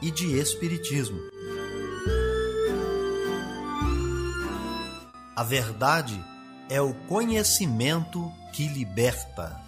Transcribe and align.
e 0.00 0.10
de 0.10 0.38
espiritismo. 0.38 1.18
A 5.36 5.42
verdade 5.42 6.22
é 6.68 6.80
o 6.80 6.92
conhecimento 6.92 8.32
que 8.52 8.66
liberta. 8.68 9.60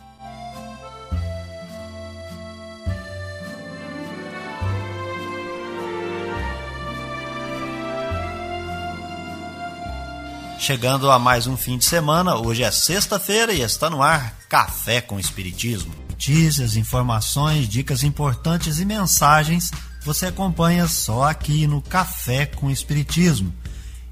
Chegando 10.59 11.11
a 11.11 11.19
mais 11.19 11.47
um 11.47 11.57
fim 11.57 11.79
de 11.79 11.85
semana, 11.85 12.37
hoje 12.37 12.63
é 12.63 12.71
sexta-feira 12.71 13.53
e 13.53 13.63
está 13.63 13.89
no 13.89 14.03
ar 14.03 14.35
Café 14.49 15.01
com 15.01 15.19
Espiritismo. 15.19 15.95
Notícias, 16.11 16.77
informações, 16.77 17.67
dicas 17.67 18.03
importantes 18.03 18.79
e 18.79 18.85
mensagens 18.85 19.71
você 20.05 20.27
acompanha 20.27 20.89
só 20.89 21.25
aqui 21.25 21.67
no 21.67 21.83
Café 21.83 22.47
com 22.47 22.71
Espiritismo. 22.71 23.53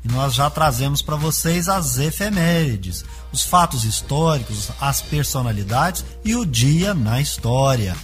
E 0.05 0.09
nós 0.09 0.35
já 0.35 0.49
trazemos 0.49 1.03
para 1.03 1.17
vocês 1.17 1.69
as 1.69 1.99
efemérides, 1.99 3.05
os 3.33 3.43
fatos 3.43 3.85
históricos, 3.85 4.71
as 4.81 5.03
personalidades 5.03 6.05
e 6.25 6.37
o 6.37 6.47
dia 6.47 6.95
na 6.95 7.21
história. 7.21 7.97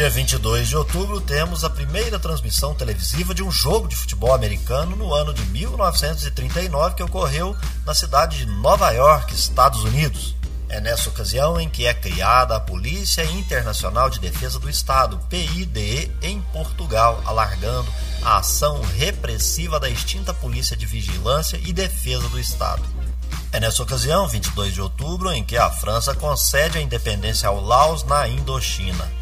Dia 0.00 0.08
22 0.08 0.70
de 0.70 0.76
outubro, 0.78 1.20
temos 1.20 1.62
a 1.62 1.68
primeira 1.68 2.18
transmissão 2.18 2.74
televisiva 2.74 3.34
de 3.34 3.42
um 3.42 3.50
jogo 3.50 3.86
de 3.86 3.94
futebol 3.94 4.32
americano 4.32 4.96
no 4.96 5.12
ano 5.12 5.34
de 5.34 5.44
1939 5.50 6.94
que 6.94 7.02
ocorreu 7.02 7.54
na 7.84 7.94
cidade 7.94 8.38
de 8.38 8.46
Nova 8.46 8.90
York, 8.92 9.34
Estados 9.34 9.84
Unidos. 9.84 10.34
É 10.70 10.80
nessa 10.80 11.10
ocasião 11.10 11.60
em 11.60 11.68
que 11.68 11.84
é 11.84 11.92
criada 11.92 12.56
a 12.56 12.60
Polícia 12.60 13.22
Internacional 13.26 14.08
de 14.08 14.20
Defesa 14.20 14.58
do 14.58 14.70
Estado, 14.70 15.20
PIDE, 15.28 16.10
em 16.22 16.40
Portugal, 16.50 17.22
alargando 17.26 17.92
a 18.22 18.38
ação 18.38 18.80
repressiva 18.96 19.78
da 19.78 19.90
extinta 19.90 20.32
Polícia 20.32 20.74
de 20.74 20.86
Vigilância 20.86 21.60
e 21.62 21.74
Defesa 21.74 22.26
do 22.30 22.40
Estado. 22.40 22.82
É 23.52 23.60
nessa 23.60 23.82
ocasião, 23.82 24.26
22 24.26 24.72
de 24.72 24.80
outubro, 24.80 25.30
em 25.30 25.44
que 25.44 25.58
a 25.58 25.68
França 25.68 26.14
concede 26.14 26.78
a 26.78 26.80
independência 26.80 27.50
ao 27.50 27.60
Laos 27.60 28.02
na 28.02 28.26
Indochina. 28.26 29.19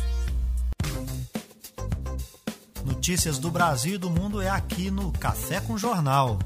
Notícias 2.98 3.38
do 3.38 3.48
Brasil 3.48 3.94
e 3.94 3.98
do 3.98 4.10
mundo 4.10 4.42
é 4.42 4.50
aqui 4.50 4.91
no 4.91 5.12
Café 5.12 5.60
com 5.60 5.78
Jornal. 5.78 6.36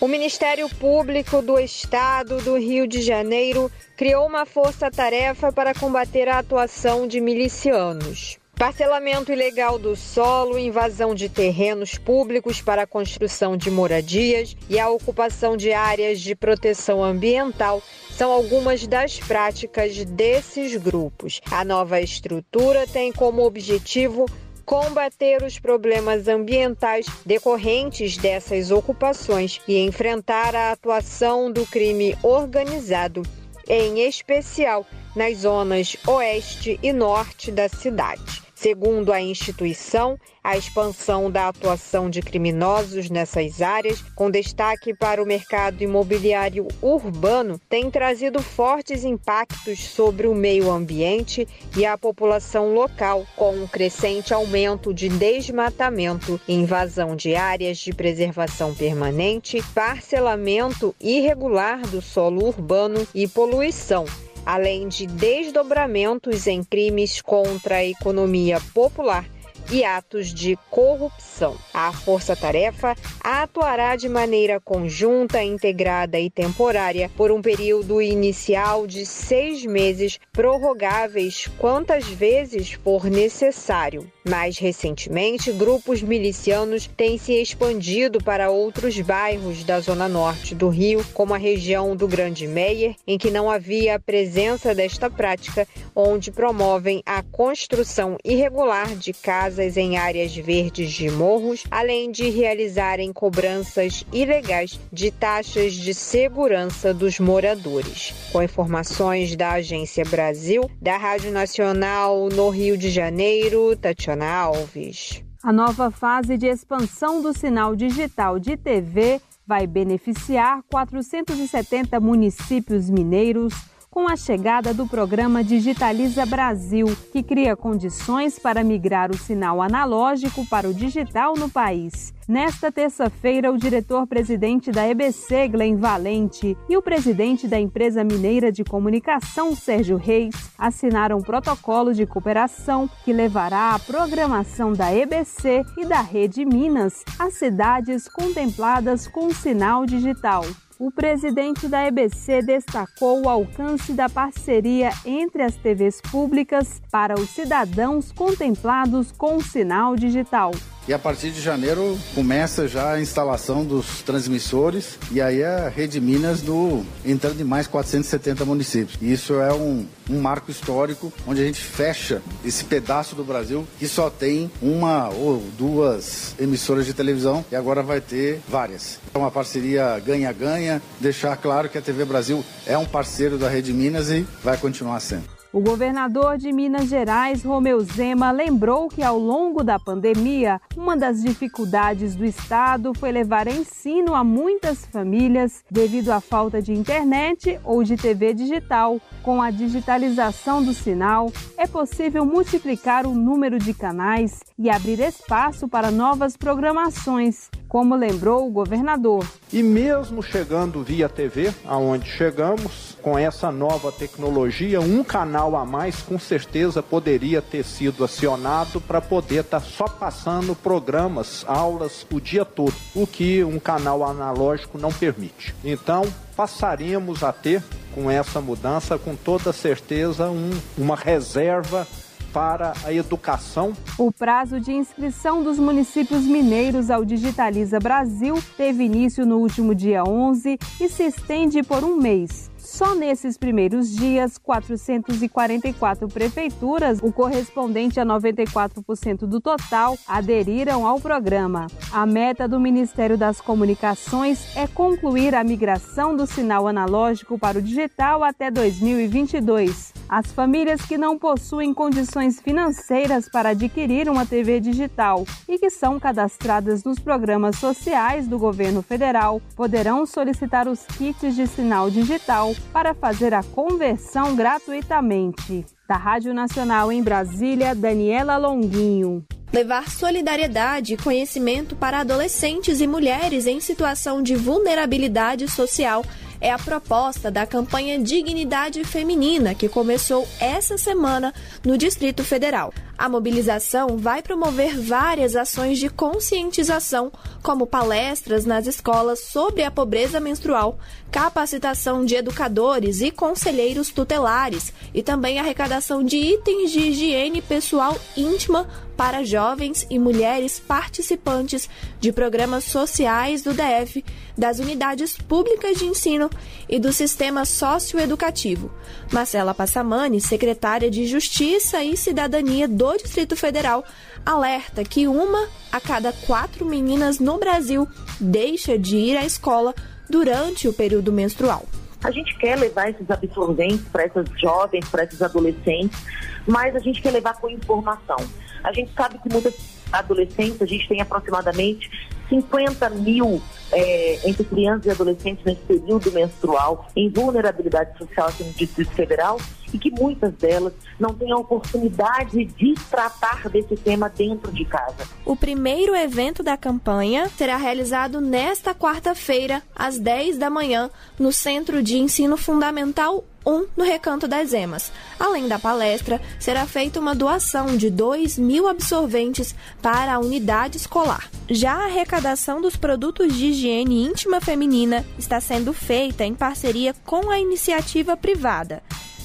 O 0.00 0.08
Ministério 0.08 0.68
Público 0.68 1.40
do 1.40 1.56
Estado 1.56 2.38
do 2.42 2.58
Rio 2.58 2.84
de 2.88 3.00
Janeiro 3.00 3.70
criou 3.96 4.26
uma 4.26 4.44
força-tarefa 4.44 5.52
para 5.52 5.72
combater 5.72 6.28
a 6.28 6.40
atuação 6.40 7.06
de 7.06 7.20
milicianos. 7.20 8.41
Parcelamento 8.56 9.32
ilegal 9.32 9.78
do 9.78 9.96
solo, 9.96 10.58
invasão 10.58 11.14
de 11.14 11.28
terrenos 11.28 11.96
públicos 11.96 12.60
para 12.60 12.82
a 12.82 12.86
construção 12.86 13.56
de 13.56 13.70
moradias 13.70 14.56
e 14.68 14.78
a 14.78 14.88
ocupação 14.88 15.56
de 15.56 15.72
áreas 15.72 16.20
de 16.20 16.34
proteção 16.34 17.02
ambiental 17.02 17.82
são 18.10 18.30
algumas 18.30 18.86
das 18.86 19.18
práticas 19.18 20.04
desses 20.04 20.76
grupos. 20.76 21.40
A 21.50 21.64
nova 21.64 22.00
estrutura 22.00 22.86
tem 22.86 23.10
como 23.10 23.42
objetivo 23.42 24.26
combater 24.64 25.42
os 25.42 25.58
problemas 25.58 26.28
ambientais 26.28 27.06
decorrentes 27.26 28.16
dessas 28.16 28.70
ocupações 28.70 29.60
e 29.66 29.78
enfrentar 29.78 30.54
a 30.54 30.72
atuação 30.72 31.50
do 31.50 31.66
crime 31.66 32.16
organizado, 32.22 33.22
em 33.72 34.06
especial 34.06 34.86
nas 35.16 35.38
zonas 35.38 35.96
oeste 36.06 36.78
e 36.82 36.92
norte 36.92 37.50
da 37.50 37.70
cidade. 37.70 38.42
Segundo 38.62 39.12
a 39.12 39.20
instituição, 39.20 40.16
a 40.40 40.56
expansão 40.56 41.28
da 41.28 41.48
atuação 41.48 42.08
de 42.08 42.22
criminosos 42.22 43.10
nessas 43.10 43.60
áreas, 43.60 44.00
com 44.14 44.30
destaque 44.30 44.94
para 44.94 45.20
o 45.20 45.26
mercado 45.26 45.82
imobiliário 45.82 46.68
urbano, 46.80 47.60
tem 47.68 47.90
trazido 47.90 48.40
fortes 48.40 49.02
impactos 49.02 49.80
sobre 49.80 50.28
o 50.28 50.34
meio 50.34 50.70
ambiente 50.70 51.48
e 51.76 51.84
a 51.84 51.98
população 51.98 52.72
local, 52.72 53.26
com 53.34 53.52
um 53.52 53.66
crescente 53.66 54.32
aumento 54.32 54.94
de 54.94 55.08
desmatamento, 55.08 56.40
invasão 56.46 57.16
de 57.16 57.34
áreas 57.34 57.78
de 57.78 57.92
preservação 57.92 58.72
permanente, 58.76 59.60
parcelamento 59.74 60.94
irregular 61.00 61.80
do 61.88 62.00
solo 62.00 62.46
urbano 62.46 63.04
e 63.12 63.26
poluição 63.26 64.04
além 64.44 64.88
de 64.88 65.06
desdobramentos 65.06 66.46
em 66.46 66.62
crimes 66.62 67.20
contra 67.20 67.76
a 67.76 67.84
economia 67.84 68.60
popular 68.74 69.24
e 69.70 69.84
atos 69.84 70.34
de 70.34 70.58
corrupção. 70.70 71.56
A 71.72 71.92
Força 71.92 72.36
Tarefa 72.36 72.94
atuará 73.22 73.96
de 73.96 74.06
maneira 74.08 74.60
conjunta, 74.60 75.42
integrada 75.42 76.20
e 76.20 76.28
temporária 76.28 77.10
por 77.16 77.30
um 77.30 77.40
período 77.40 78.02
inicial 78.02 78.86
de 78.86 79.06
seis 79.06 79.64
meses, 79.64 80.18
prorrogáveis 80.30 81.48
quantas 81.58 82.06
vezes 82.06 82.72
for 82.72 83.04
necessário. 83.04 84.11
Mais 84.24 84.56
recentemente, 84.56 85.50
grupos 85.50 86.00
milicianos 86.00 86.88
têm 86.96 87.18
se 87.18 87.32
expandido 87.32 88.22
para 88.22 88.50
outros 88.50 89.00
bairros 89.00 89.64
da 89.64 89.80
zona 89.80 90.08
norte 90.08 90.54
do 90.54 90.68
Rio, 90.68 91.04
como 91.12 91.34
a 91.34 91.38
região 91.38 91.96
do 91.96 92.06
Grande 92.06 92.46
Meier, 92.46 92.94
em 93.04 93.18
que 93.18 93.32
não 93.32 93.50
havia 93.50 93.96
a 93.96 93.98
presença 93.98 94.72
desta 94.72 95.10
prática, 95.10 95.66
onde 95.94 96.30
promovem 96.30 97.02
a 97.04 97.20
construção 97.20 98.16
irregular 98.24 98.94
de 98.94 99.12
casas 99.12 99.76
em 99.76 99.96
áreas 99.96 100.36
verdes 100.36 100.92
de 100.92 101.10
morros, 101.10 101.64
além 101.68 102.12
de 102.12 102.30
realizarem 102.30 103.12
cobranças 103.12 104.04
ilegais 104.12 104.78
de 104.92 105.10
taxas 105.10 105.72
de 105.72 105.92
segurança 105.92 106.94
dos 106.94 107.18
moradores. 107.18 108.14
Com 108.30 108.40
informações 108.40 109.34
da 109.34 109.52
Agência 109.54 110.04
Brasil, 110.04 110.70
da 110.80 110.96
Rádio 110.96 111.32
Nacional 111.32 112.28
no 112.28 112.48
Rio 112.50 112.78
de 112.78 112.88
Janeiro, 112.88 113.76
Tatiana 113.76 114.11
Alves. 114.20 115.24
A 115.42 115.52
nova 115.52 115.90
fase 115.90 116.36
de 116.36 116.46
expansão 116.46 117.22
do 117.22 117.32
sinal 117.32 117.74
digital 117.74 118.38
de 118.38 118.56
TV 118.56 119.20
vai 119.46 119.66
beneficiar 119.66 120.62
470 120.70 121.98
municípios 121.98 122.88
mineiros 122.88 123.52
com 123.92 124.08
a 124.08 124.16
chegada 124.16 124.72
do 124.72 124.86
programa 124.86 125.44
Digitaliza 125.44 126.24
Brasil, 126.24 126.86
que 127.12 127.22
cria 127.22 127.54
condições 127.54 128.38
para 128.38 128.64
migrar 128.64 129.10
o 129.10 129.18
sinal 129.18 129.60
analógico 129.60 130.46
para 130.46 130.66
o 130.66 130.72
digital 130.72 131.34
no 131.36 131.50
país. 131.50 132.14
Nesta 132.26 132.72
terça-feira, 132.72 133.52
o 133.52 133.58
diretor-presidente 133.58 134.72
da 134.72 134.88
EBC, 134.88 135.48
Glenn 135.48 135.76
Valente, 135.76 136.56
e 136.70 136.76
o 136.76 136.80
presidente 136.80 137.46
da 137.46 137.60
empresa 137.60 138.02
mineira 138.02 138.50
de 138.50 138.64
comunicação, 138.64 139.54
Sérgio 139.54 139.98
Reis, 139.98 140.34
assinaram 140.56 141.18
um 141.18 141.22
protocolo 141.22 141.92
de 141.92 142.06
cooperação 142.06 142.88
que 143.04 143.12
levará 143.12 143.74
a 143.74 143.78
programação 143.78 144.72
da 144.72 144.90
EBC 144.94 145.66
e 145.76 145.84
da 145.84 146.00
Rede 146.00 146.46
Minas 146.46 147.04
às 147.18 147.34
cidades 147.34 148.08
contempladas 148.08 149.06
com 149.06 149.30
sinal 149.34 149.84
digital 149.84 150.42
o 150.82 150.90
presidente 150.90 151.68
da 151.68 151.86
EBC 151.86 152.42
destacou 152.42 153.24
o 153.24 153.28
alcance 153.28 153.92
da 153.92 154.08
parceria 154.08 154.90
entre 155.06 155.40
as 155.40 155.54
TVs 155.54 156.00
públicas 156.00 156.82
para 156.90 157.14
os 157.14 157.30
cidadãos 157.30 158.10
contemplados 158.10 159.12
com 159.12 159.36
o 159.36 159.40
sinal 159.40 159.94
digital. 159.94 160.50
E 160.86 160.92
a 160.92 160.98
partir 160.98 161.30
de 161.30 161.40
janeiro 161.40 161.98
começa 162.14 162.66
já 162.66 162.92
a 162.92 163.00
instalação 163.00 163.64
dos 163.64 164.02
transmissores 164.02 164.98
e 165.10 165.20
aí 165.20 165.42
a 165.42 165.68
Rede 165.68 166.00
Minas 166.00 166.42
no, 166.42 166.84
entrando 167.04 167.40
em 167.40 167.44
mais 167.44 167.66
470 167.66 168.44
municípios. 168.44 168.98
E 169.00 169.12
isso 169.12 169.34
é 169.34 169.52
um, 169.52 169.86
um 170.10 170.20
marco 170.20 170.50
histórico 170.50 171.12
onde 171.26 171.40
a 171.40 171.44
gente 171.44 171.60
fecha 171.60 172.22
esse 172.44 172.64
pedaço 172.64 173.14
do 173.14 173.24
Brasil 173.24 173.66
que 173.78 173.86
só 173.86 174.10
tem 174.10 174.50
uma 174.60 175.08
ou 175.08 175.42
duas 175.56 176.34
emissoras 176.38 176.86
de 176.86 176.92
televisão 176.92 177.44
e 177.50 177.56
agora 177.56 177.82
vai 177.82 178.00
ter 178.00 178.40
várias. 178.48 178.98
É 179.14 179.18
uma 179.18 179.30
parceria 179.30 179.98
ganha-ganha, 180.00 180.82
deixar 181.00 181.36
claro 181.36 181.68
que 181.68 181.78
a 181.78 181.82
TV 181.82 182.04
Brasil 182.04 182.44
é 182.66 182.76
um 182.76 182.84
parceiro 182.84 183.38
da 183.38 183.48
Rede 183.48 183.72
Minas 183.72 184.10
e 184.10 184.26
vai 184.42 184.56
continuar 184.56 185.00
sendo. 185.00 185.41
O 185.52 185.60
governador 185.60 186.38
de 186.38 186.50
Minas 186.50 186.88
Gerais, 186.88 187.44
Romeu 187.44 187.78
Zema, 187.80 188.30
lembrou 188.30 188.88
que 188.88 189.02
ao 189.02 189.18
longo 189.18 189.62
da 189.62 189.78
pandemia, 189.78 190.58
uma 190.74 190.96
das 190.96 191.22
dificuldades 191.22 192.16
do 192.16 192.24
estado 192.24 192.94
foi 192.94 193.12
levar 193.12 193.46
ensino 193.46 194.14
a 194.14 194.24
muitas 194.24 194.86
famílias 194.86 195.62
devido 195.70 196.08
à 196.08 196.22
falta 196.22 196.62
de 196.62 196.72
internet 196.72 197.60
ou 197.64 197.84
de 197.84 197.98
TV 197.98 198.32
digital. 198.32 198.98
Com 199.22 199.42
a 199.42 199.50
digitalização 199.50 200.64
do 200.64 200.72
sinal, 200.72 201.30
é 201.58 201.66
possível 201.66 202.24
multiplicar 202.24 203.06
o 203.06 203.14
número 203.14 203.58
de 203.58 203.74
canais 203.74 204.40
e 204.58 204.70
abrir 204.70 205.00
espaço 205.00 205.68
para 205.68 205.90
novas 205.90 206.34
programações, 206.34 207.50
como 207.68 207.94
lembrou 207.94 208.48
o 208.48 208.50
governador. 208.50 209.26
E 209.52 209.62
mesmo 209.62 210.22
chegando 210.22 210.82
via 210.82 211.10
TV, 211.10 211.52
aonde 211.66 212.08
chegamos, 212.08 212.91
com 213.02 213.18
essa 213.18 213.50
nova 213.50 213.90
tecnologia, 213.90 214.80
um 214.80 215.02
canal 215.02 215.56
a 215.56 215.66
mais 215.66 216.00
com 216.00 216.18
certeza 216.18 216.82
poderia 216.82 217.42
ter 217.42 217.64
sido 217.64 218.04
acionado 218.04 218.80
para 218.80 219.00
poder 219.00 219.40
estar 219.40 219.60
tá 219.60 219.66
só 219.66 219.84
passando 219.84 220.54
programas, 220.54 221.44
aulas 221.48 222.06
o 222.10 222.20
dia 222.20 222.44
todo, 222.44 222.74
o 222.94 223.06
que 223.06 223.42
um 223.42 223.58
canal 223.58 224.04
analógico 224.04 224.78
não 224.78 224.92
permite. 224.92 225.54
Então, 225.64 226.04
passaremos 226.36 227.22
a 227.22 227.32
ter 227.32 227.62
com 227.94 228.10
essa 228.10 228.40
mudança, 228.40 228.98
com 228.98 229.16
toda 229.16 229.52
certeza, 229.52 230.30
um, 230.30 230.50
uma 230.78 230.96
reserva 230.96 231.86
para 232.32 232.72
a 232.84 232.92
educação. 232.92 233.74
O 233.98 234.10
prazo 234.10 234.58
de 234.58 234.72
inscrição 234.72 235.42
dos 235.42 235.58
municípios 235.58 236.22
mineiros 236.22 236.90
ao 236.90 237.04
Digitaliza 237.04 237.78
Brasil 237.78 238.42
teve 238.56 238.84
início 238.84 239.26
no 239.26 239.38
último 239.38 239.74
dia 239.74 240.02
11 240.02 240.58
e 240.80 240.88
se 240.88 241.02
estende 241.02 241.62
por 241.62 241.84
um 241.84 241.96
mês. 241.96 242.51
Só 242.72 242.94
nesses 242.94 243.36
primeiros 243.36 243.94
dias, 243.94 244.38
444 244.38 246.08
prefeituras, 246.08 247.00
o 247.02 247.12
correspondente 247.12 248.00
a 248.00 248.06
94% 248.06 249.26
do 249.26 249.42
total, 249.42 249.98
aderiram 250.08 250.86
ao 250.86 250.98
programa. 250.98 251.66
A 251.92 252.06
meta 252.06 252.48
do 252.48 252.58
Ministério 252.58 253.18
das 253.18 253.42
Comunicações 253.42 254.56
é 254.56 254.66
concluir 254.66 255.34
a 255.34 255.44
migração 255.44 256.16
do 256.16 256.26
sinal 256.26 256.66
analógico 256.66 257.38
para 257.38 257.58
o 257.58 257.62
digital 257.62 258.24
até 258.24 258.50
2022. 258.50 259.92
As 260.08 260.32
famílias 260.32 260.80
que 260.82 260.96
não 260.96 261.18
possuem 261.18 261.74
condições 261.74 262.40
financeiras 262.40 263.28
para 263.28 263.50
adquirir 263.50 264.08
uma 264.08 264.24
TV 264.24 264.60
digital 264.60 265.26
e 265.46 265.58
que 265.58 265.68
são 265.68 266.00
cadastradas 266.00 266.84
nos 266.84 266.98
programas 266.98 267.56
sociais 267.56 268.26
do 268.26 268.38
governo 268.38 268.82
federal 268.82 269.42
poderão 269.54 270.06
solicitar 270.06 270.68
os 270.68 270.86
kits 270.86 271.34
de 271.34 271.46
sinal 271.46 271.90
digital 271.90 272.54
para 272.72 272.94
fazer 272.94 273.32
a 273.32 273.42
conversão 273.42 274.36
gratuitamente. 274.36 275.64
Da 275.88 275.96
Rádio 275.96 276.34
Nacional 276.34 276.92
em 276.92 277.02
Brasília, 277.02 277.74
Daniela 277.74 278.36
Longuinho. 278.36 279.24
Levar 279.52 279.90
solidariedade 279.90 280.94
e 280.94 280.96
conhecimento 280.96 281.76
para 281.76 282.00
adolescentes 282.00 282.80
e 282.80 282.86
mulheres 282.86 283.46
em 283.46 283.60
situação 283.60 284.22
de 284.22 284.34
vulnerabilidade 284.34 285.46
social 285.46 286.02
é 286.40 286.50
a 286.50 286.58
proposta 286.58 287.30
da 287.30 287.46
campanha 287.46 287.98
Dignidade 287.98 288.82
Feminina, 288.82 289.54
que 289.54 289.68
começou 289.68 290.26
essa 290.40 290.76
semana 290.76 291.32
no 291.64 291.78
Distrito 291.78 292.24
Federal. 292.24 292.74
A 292.96 293.08
mobilização 293.08 293.96
vai 293.96 294.22
promover 294.22 294.78
várias 294.78 295.34
ações 295.34 295.78
de 295.78 295.88
conscientização, 295.88 297.10
como 297.42 297.66
palestras 297.66 298.44
nas 298.44 298.66
escolas 298.66 299.18
sobre 299.20 299.64
a 299.64 299.70
pobreza 299.70 300.20
menstrual, 300.20 300.78
capacitação 301.10 302.04
de 302.04 302.14
educadores 302.14 303.00
e 303.00 303.10
conselheiros 303.10 303.90
tutelares 303.90 304.72
e 304.94 305.02
também 305.02 305.40
arrecadação 305.40 306.04
de 306.04 306.16
itens 306.16 306.70
de 306.70 306.80
higiene 306.80 307.42
pessoal 307.42 307.98
íntima 308.16 308.68
para 308.96 309.24
jovens 309.24 309.86
e 309.90 309.98
mulheres 309.98 310.60
participantes 310.60 311.68
de 311.98 312.12
programas 312.12 312.64
sociais 312.64 313.42
do 313.42 313.52
DF, 313.52 314.04
das 314.36 314.58
unidades 314.58 315.16
públicas 315.16 315.78
de 315.78 315.86
ensino 315.86 316.30
e 316.68 316.78
do 316.78 316.92
sistema 316.92 317.44
socioeducativo. 317.44 318.70
Marcela 319.10 319.54
Passamani, 319.54 320.20
secretária 320.20 320.90
de 320.90 321.06
Justiça 321.06 321.82
e 321.82 321.96
Cidadania 321.96 322.68
do 322.68 322.91
Distrito 322.96 323.36
Federal, 323.36 323.84
alerta 324.24 324.84
que 324.84 325.06
uma 325.06 325.48
a 325.70 325.80
cada 325.80 326.12
quatro 326.12 326.64
meninas 326.64 327.18
no 327.18 327.38
Brasil 327.38 327.88
deixa 328.20 328.78
de 328.78 328.96
ir 328.96 329.16
à 329.16 329.24
escola 329.24 329.74
durante 330.08 330.68
o 330.68 330.72
período 330.72 331.12
menstrual. 331.12 331.64
A 332.04 332.10
gente 332.10 332.36
quer 332.38 332.58
levar 332.58 332.90
esses 332.90 333.08
absorventes 333.10 333.86
para 333.92 334.04
essas 334.04 334.26
jovens, 334.38 334.88
para 334.88 335.04
esses 335.04 335.22
adolescentes, 335.22 335.98
mas 336.46 336.74
a 336.74 336.80
gente 336.80 337.00
quer 337.00 337.12
levar 337.12 337.34
com 337.34 337.48
informação. 337.48 338.18
A 338.64 338.72
gente 338.72 338.92
sabe 338.94 339.18
que 339.18 339.32
muitas 339.32 339.54
adolescentes, 339.92 340.60
a 340.60 340.66
gente 340.66 340.88
tem 340.88 341.00
aproximadamente 341.00 341.90
50 342.28 342.90
mil 342.90 343.40
é, 343.70 344.28
entre 344.28 344.44
crianças 344.44 344.86
e 344.86 344.90
adolescentes 344.90 345.44
nesse 345.44 345.60
período 345.62 346.10
menstrual 346.12 346.88
em 346.96 347.10
vulnerabilidade 347.10 347.96
social 347.98 348.28
aqui 348.28 348.42
no 348.42 348.52
Distrito 348.52 348.92
Federal 348.92 349.38
e 349.72 349.78
que 349.78 349.90
muitas 349.90 350.32
delas 350.34 350.72
não 350.98 351.14
têm 351.14 351.32
a 351.32 351.36
oportunidade 351.36 352.44
de 352.44 352.74
tratar 352.90 353.48
desse 353.48 353.76
tema 353.76 354.08
dentro 354.08 354.52
de 354.52 354.64
casa. 354.64 355.08
O 355.24 355.36
primeiro 355.36 355.94
evento 355.94 356.42
da 356.42 356.56
campanha 356.56 357.28
será 357.36 357.56
realizado 357.56 358.20
nesta 358.20 358.74
quarta-feira, 358.74 359.62
às 359.74 359.98
10 359.98 360.38
da 360.38 360.50
manhã, 360.50 360.90
no 361.18 361.32
Centro 361.32 361.82
de 361.82 361.98
Ensino 361.98 362.36
Fundamental 362.36 363.24
1 363.44 363.66
no 363.76 363.84
Recanto 363.84 364.28
das 364.28 364.52
Emas. 364.52 364.92
Além 365.18 365.48
da 365.48 365.58
palestra, 365.58 366.20
será 366.38 366.66
feita 366.66 367.00
uma 367.00 367.14
doação 367.14 367.76
de 367.76 367.90
2 367.90 368.38
mil 368.38 368.68
absorventes 368.68 369.54
para 369.80 370.14
a 370.14 370.18
unidade 370.18 370.76
escolar. 370.76 371.28
Já 371.50 371.72
a 371.72 371.84
arrecadação 371.86 372.60
dos 372.60 372.76
produtos 372.76 373.34
de 373.34 373.46
higiene 373.46 374.04
íntima 374.04 374.40
feminina 374.40 375.04
está 375.18 375.40
sendo 375.40 375.72
feita 375.72 376.24
em 376.24 376.34
parceria 376.34 376.94
com 377.04 377.30
a 377.30 377.38
iniciativa 377.38 378.16
privada 378.16 378.82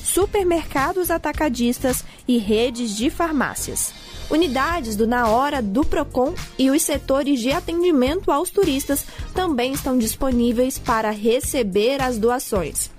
supermercados 0.07 1.11
atacadistas 1.11 2.03
e 2.27 2.37
redes 2.37 2.95
de 2.95 3.09
farmácias. 3.09 3.93
Unidades 4.29 4.95
do 4.95 5.05
Na 5.05 5.29
Hora 5.29 5.61
do 5.61 5.85
Procon 5.85 6.33
e 6.57 6.69
os 6.69 6.81
setores 6.81 7.39
de 7.39 7.51
atendimento 7.51 8.31
aos 8.31 8.49
turistas 8.49 9.05
também 9.33 9.73
estão 9.73 9.97
disponíveis 9.97 10.79
para 10.79 11.11
receber 11.11 12.01
as 12.01 12.17
doações. 12.17 12.89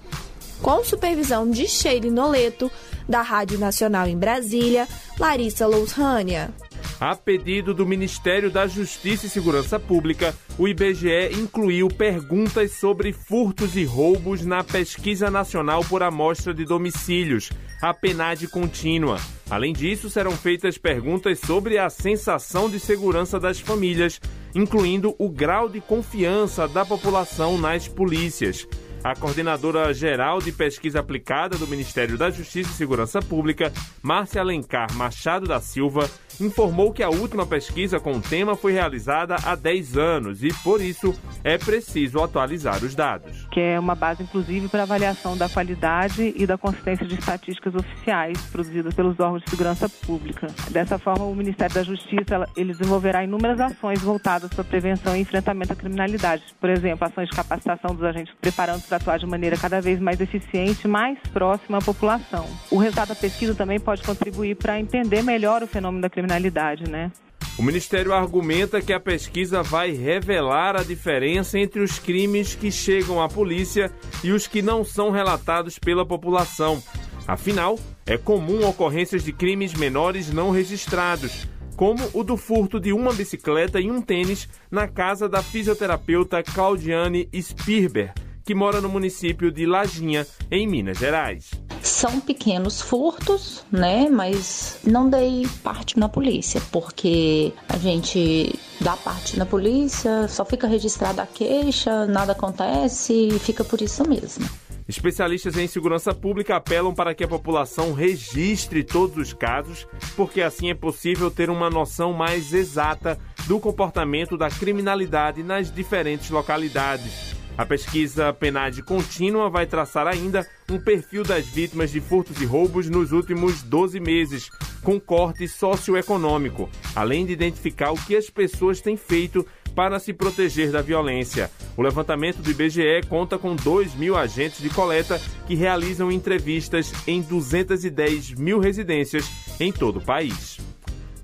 Com 0.62 0.84
supervisão 0.84 1.50
de 1.50 1.66
Sheila 1.66 2.10
Noleto, 2.10 2.70
da 3.08 3.22
Rádio 3.22 3.58
Nacional 3.58 4.06
em 4.06 4.16
Brasília, 4.16 4.86
Larissa 5.18 5.66
Lousrânia. 5.66 6.52
A 7.00 7.14
pedido 7.14 7.72
do 7.72 7.86
Ministério 7.86 8.50
da 8.50 8.66
Justiça 8.66 9.26
e 9.26 9.30
Segurança 9.30 9.78
Pública, 9.78 10.34
o 10.58 10.66
IBGE 10.66 11.30
incluiu 11.32 11.86
perguntas 11.86 12.72
sobre 12.72 13.12
furtos 13.12 13.76
e 13.76 13.84
roubos 13.84 14.44
na 14.44 14.64
Pesquisa 14.64 15.30
Nacional 15.30 15.84
por 15.84 16.02
Amostra 16.02 16.52
de 16.52 16.64
Domicílios, 16.64 17.50
a 17.80 17.94
PNAD 17.94 18.48
contínua. 18.48 19.16
Além 19.48 19.72
disso, 19.72 20.10
serão 20.10 20.32
feitas 20.32 20.76
perguntas 20.76 21.38
sobre 21.38 21.78
a 21.78 21.88
sensação 21.88 22.68
de 22.68 22.80
segurança 22.80 23.38
das 23.38 23.60
famílias, 23.60 24.20
incluindo 24.52 25.14
o 25.20 25.28
grau 25.28 25.68
de 25.68 25.80
confiança 25.80 26.66
da 26.66 26.84
população 26.84 27.56
nas 27.56 27.86
polícias. 27.86 28.66
A 29.02 29.14
coordenadora 29.14 29.94
geral 29.94 30.40
de 30.40 30.50
pesquisa 30.50 30.98
aplicada 30.98 31.56
do 31.56 31.68
Ministério 31.68 32.18
da 32.18 32.30
Justiça 32.30 32.70
e 32.70 32.74
Segurança 32.74 33.22
Pública, 33.22 33.72
Márcia 34.02 34.40
Alencar 34.40 34.92
Machado 34.94 35.46
da 35.46 35.60
Silva, 35.60 36.10
informou 36.40 36.92
que 36.92 37.02
a 37.02 37.08
última 37.08 37.46
pesquisa 37.46 37.98
com 37.98 38.12
o 38.12 38.20
tema 38.20 38.56
foi 38.56 38.72
realizada 38.72 39.36
há 39.44 39.54
10 39.54 39.96
anos 39.96 40.42
e, 40.42 40.52
por 40.62 40.80
isso, 40.80 41.14
é 41.42 41.58
preciso 41.58 42.22
atualizar 42.22 42.82
os 42.84 42.94
dados. 42.94 43.46
Que 43.50 43.60
é 43.60 43.80
uma 43.80 43.94
base, 43.94 44.22
inclusive, 44.22 44.68
para 44.68 44.82
avaliação 44.82 45.36
da 45.36 45.48
qualidade 45.48 46.32
e 46.36 46.46
da 46.46 46.56
consistência 46.56 47.06
de 47.06 47.14
estatísticas 47.14 47.74
oficiais 47.74 48.40
produzidas 48.52 48.94
pelos 48.94 49.18
órgãos 49.18 49.42
de 49.42 49.50
segurança 49.50 49.88
pública. 49.88 50.48
Dessa 50.70 50.98
forma, 50.98 51.24
o 51.24 51.34
Ministério 51.34 51.74
da 51.74 51.82
Justiça 51.82 52.48
ele 52.56 52.72
desenvolverá 52.72 53.24
inúmeras 53.24 53.60
ações 53.60 54.00
voltadas 54.00 54.50
para 54.50 54.64
prevenção 54.64 55.16
e 55.16 55.20
enfrentamento 55.20 55.72
à 55.72 55.76
criminalidade. 55.76 56.42
Por 56.60 56.70
exemplo, 56.70 57.06
ações 57.06 57.28
de 57.28 57.36
capacitação 57.36 57.94
dos 57.94 58.04
agentes 58.04 58.34
preparando 58.40 58.82
para 58.88 58.96
atuar 58.96 59.18
de 59.18 59.26
maneira 59.26 59.56
cada 59.56 59.80
vez 59.80 60.00
mais 60.00 60.20
eficiente 60.20 60.88
mais 60.88 61.18
próxima 61.32 61.78
à 61.78 61.80
população. 61.80 62.48
O 62.70 62.78
resultado 62.78 63.08
da 63.08 63.14
pesquisa 63.14 63.54
também 63.54 63.78
pode 63.78 64.02
contribuir 64.02 64.56
para 64.56 64.80
entender 64.80 65.22
melhor 65.22 65.62
o 65.62 65.66
fenômeno 65.66 66.02
da 66.02 66.10
criminalidade, 66.10 66.90
né? 66.90 67.12
O 67.58 67.62
Ministério 67.62 68.12
argumenta 68.12 68.80
que 68.80 68.92
a 68.92 69.00
pesquisa 69.00 69.64
vai 69.64 69.90
revelar 69.90 70.76
a 70.76 70.84
diferença 70.84 71.58
entre 71.58 71.80
os 71.80 71.98
crimes 71.98 72.54
que 72.54 72.70
chegam 72.70 73.20
à 73.20 73.28
polícia 73.28 73.90
e 74.22 74.30
os 74.30 74.46
que 74.46 74.62
não 74.62 74.84
são 74.84 75.10
relatados 75.10 75.76
pela 75.76 76.06
população. 76.06 76.80
Afinal, 77.26 77.78
é 78.06 78.16
comum 78.16 78.64
ocorrências 78.66 79.24
de 79.24 79.32
crimes 79.32 79.74
menores 79.74 80.32
não 80.32 80.50
registrados, 80.50 81.48
como 81.76 82.08
o 82.14 82.22
do 82.22 82.36
furto 82.36 82.80
de 82.80 82.92
uma 82.92 83.12
bicicleta 83.12 83.80
e 83.80 83.90
um 83.90 84.00
tênis 84.00 84.48
na 84.70 84.86
casa 84.86 85.28
da 85.28 85.42
fisioterapeuta 85.42 86.42
Claudiane 86.42 87.28
Spirber, 87.34 88.12
que 88.48 88.54
mora 88.54 88.80
no 88.80 88.88
município 88.88 89.52
de 89.52 89.66
Lajinha, 89.66 90.26
em 90.50 90.66
Minas 90.66 90.96
Gerais. 90.96 91.50
São 91.82 92.18
pequenos 92.18 92.80
furtos, 92.80 93.62
né? 93.70 94.08
Mas 94.10 94.80
não 94.82 95.10
dei 95.10 95.46
parte 95.62 95.98
na 95.98 96.08
polícia, 96.08 96.58
porque 96.72 97.52
a 97.68 97.76
gente 97.76 98.58
dá 98.80 98.96
parte 98.96 99.38
na 99.38 99.44
polícia, 99.44 100.26
só 100.28 100.46
fica 100.46 100.66
registrada 100.66 101.20
a 101.20 101.26
queixa, 101.26 102.06
nada 102.06 102.32
acontece 102.32 103.12
e 103.12 103.38
fica 103.38 103.62
por 103.62 103.82
isso 103.82 104.08
mesmo. 104.08 104.48
Especialistas 104.88 105.54
em 105.58 105.66
segurança 105.66 106.14
pública 106.14 106.56
apelam 106.56 106.94
para 106.94 107.14
que 107.14 107.24
a 107.24 107.28
população 107.28 107.92
registre 107.92 108.82
todos 108.82 109.18
os 109.18 109.34
casos, 109.34 109.86
porque 110.16 110.40
assim 110.40 110.70
é 110.70 110.74
possível 110.74 111.30
ter 111.30 111.50
uma 111.50 111.68
noção 111.68 112.14
mais 112.14 112.54
exata 112.54 113.20
do 113.46 113.60
comportamento 113.60 114.38
da 114.38 114.48
criminalidade 114.48 115.42
nas 115.42 115.70
diferentes 115.70 116.30
localidades. 116.30 117.36
A 117.58 117.66
pesquisa 117.66 118.32
PENAD 118.32 118.82
contínua 118.84 119.50
vai 119.50 119.66
traçar 119.66 120.06
ainda 120.06 120.48
um 120.70 120.78
perfil 120.78 121.24
das 121.24 121.44
vítimas 121.44 121.90
de 121.90 122.00
furtos 122.00 122.40
e 122.40 122.44
roubos 122.44 122.88
nos 122.88 123.10
últimos 123.10 123.62
12 123.64 123.98
meses, 123.98 124.48
com 124.80 125.00
corte 125.00 125.48
socioeconômico, 125.48 126.70
além 126.94 127.26
de 127.26 127.32
identificar 127.32 127.90
o 127.90 127.96
que 127.96 128.14
as 128.14 128.30
pessoas 128.30 128.80
têm 128.80 128.96
feito 128.96 129.44
para 129.74 129.98
se 129.98 130.12
proteger 130.12 130.70
da 130.70 130.80
violência. 130.80 131.50
O 131.76 131.82
levantamento 131.82 132.36
do 132.36 132.48
IBGE 132.48 133.02
conta 133.08 133.36
com 133.36 133.56
2 133.56 133.96
mil 133.96 134.16
agentes 134.16 134.62
de 134.62 134.70
coleta 134.70 135.20
que 135.48 135.56
realizam 135.56 136.12
entrevistas 136.12 136.92
em 137.08 137.20
210 137.22 138.34
mil 138.34 138.60
residências 138.60 139.28
em 139.58 139.72
todo 139.72 139.98
o 139.98 140.04
país. 140.04 140.60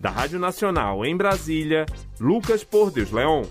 Da 0.00 0.10
Rádio 0.10 0.40
Nacional 0.40 1.06
em 1.06 1.16
Brasília, 1.16 1.86
Lucas 2.18 2.64
Por 2.64 2.90
Deus 2.90 3.12
Leon. 3.12 3.44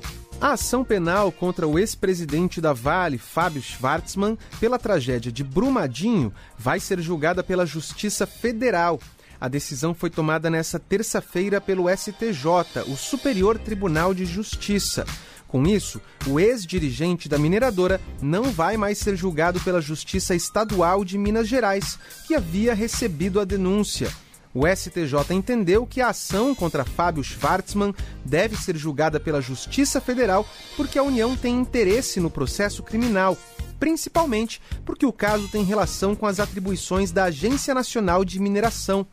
A 0.43 0.51
ação 0.55 0.83
penal 0.83 1.31
contra 1.31 1.65
o 1.65 1.79
ex-presidente 1.79 2.59
da 2.59 2.73
Vale, 2.73 3.17
Fábio 3.17 3.61
Schwartzman, 3.61 4.37
pela 4.59 4.77
tragédia 4.77 5.31
de 5.31 5.41
Brumadinho, 5.41 6.33
vai 6.59 6.81
ser 6.81 6.99
julgada 6.99 7.41
pela 7.41 7.65
Justiça 7.65 8.27
Federal. 8.27 8.99
A 9.39 9.47
decisão 9.47 9.93
foi 9.93 10.09
tomada 10.09 10.49
nesta 10.49 10.77
terça-feira 10.77 11.61
pelo 11.61 11.85
STJ, 11.87 12.81
o 12.87 12.97
Superior 12.97 13.57
Tribunal 13.57 14.13
de 14.13 14.25
Justiça. 14.25 15.05
Com 15.47 15.65
isso, 15.65 16.01
o 16.27 16.37
ex-dirigente 16.37 17.29
da 17.29 17.37
mineradora 17.37 18.01
não 18.21 18.51
vai 18.51 18.75
mais 18.75 18.97
ser 18.97 19.15
julgado 19.15 19.61
pela 19.61 19.79
Justiça 19.79 20.35
Estadual 20.35 21.05
de 21.05 21.17
Minas 21.17 21.47
Gerais, 21.47 21.97
que 22.27 22.35
havia 22.35 22.73
recebido 22.73 23.39
a 23.39 23.45
denúncia. 23.45 24.11
O 24.53 24.67
STJ 24.67 25.33
entendeu 25.33 25.85
que 25.85 25.99
a 25.99 26.09
ação 26.09 26.53
contra 26.53 26.85
Fábio 26.85 27.23
Schwartzman 27.23 27.93
deve 28.23 28.55
ser 28.55 28.77
julgada 28.77 29.19
pela 29.19 29.41
Justiça 29.41 29.99
Federal 29.99 30.45
porque 30.77 30.99
a 30.99 31.03
União 31.03 31.35
tem 31.35 31.55
interesse 31.55 32.19
no 32.19 32.29
processo 32.29 32.83
criminal 32.83 33.37
principalmente 33.79 34.61
porque 34.85 35.05
o 35.05 35.11
caso 35.11 35.49
tem 35.49 35.63
relação 35.63 36.15
com 36.15 36.25
as 36.25 36.39
atribuições 36.39 37.11
da 37.11 37.25
Agência 37.25 37.73
Nacional 37.73 38.23
de 38.23 38.39
Mineração. 38.39 39.05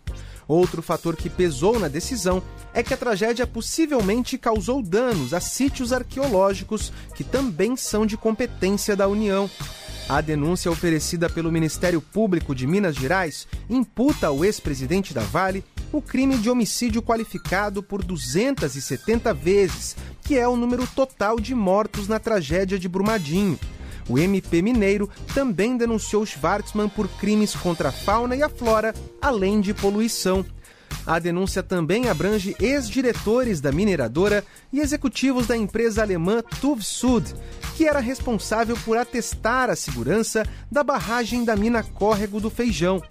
Outro 0.47 0.83
fator 0.83 1.17
que 1.17 1.31
pesou 1.31 1.79
na 1.79 1.89
decisão 1.89 2.43
é 2.75 2.83
que 2.83 2.93
a 2.93 2.97
tragédia 2.97 3.47
possivelmente 3.47 4.37
causou 4.37 4.83
danos 4.83 5.33
a 5.33 5.41
sítios 5.41 5.93
arqueológicos 5.93 6.93
que 7.17 7.25
também 7.25 7.77
são 7.77 8.05
de 8.05 8.17
competência 8.17 8.95
da 8.95 9.09
União. 9.09 9.49
A 10.11 10.21
denúncia 10.21 10.69
oferecida 10.69 11.31
pelo 11.31 11.53
Ministério 11.53 12.01
Público 12.01 12.53
de 12.53 12.67
Minas 12.67 12.97
Gerais 12.97 13.47
imputa 13.69 14.27
ao 14.27 14.45
ex-presidente 14.45 15.15
da 15.15 15.21
Vale 15.21 15.65
o 15.93 16.03
crime 16.03 16.37
de 16.37 16.51
homicídio 16.51 17.01
qualificado 17.01 17.81
por 17.81 18.03
270 18.03 19.33
vezes, 19.33 19.95
que 20.23 20.37
é 20.37 20.49
o 20.49 20.57
número 20.57 20.85
total 20.85 21.39
de 21.39 21.55
mortos 21.55 22.09
na 22.09 22.19
tragédia 22.19 22.77
de 22.77 22.89
Brumadinho. 22.89 23.57
O 24.09 24.19
MP 24.19 24.61
Mineiro 24.61 25.09
também 25.33 25.77
denunciou 25.77 26.27
Schwartzman 26.27 26.89
por 26.89 27.07
crimes 27.07 27.55
contra 27.55 27.91
a 27.91 27.93
fauna 27.93 28.35
e 28.35 28.43
a 28.43 28.49
flora, 28.49 28.93
além 29.23 29.61
de 29.61 29.73
poluição. 29.73 30.45
A 31.11 31.19
denúncia 31.19 31.61
também 31.61 32.09
abrange 32.09 32.55
ex-diretores 32.61 33.61
da 33.61 33.73
mineradora 33.73 34.45
e 34.73 34.79
executivos 34.79 35.45
da 35.45 35.57
empresa 35.57 36.03
alemã 36.03 36.41
TUV 36.61 36.85
Sud, 36.85 37.35
que 37.77 37.85
era 37.85 37.99
responsável 37.99 38.79
por 38.85 38.97
atestar 38.97 39.71
a 39.71 39.75
segurança 39.75 40.47
da 40.71 40.85
barragem 40.85 41.45
da 41.45 41.57
mina 41.57 41.83
Córrego 41.83 42.41
do 42.41 42.49
Feijão. 42.49 43.03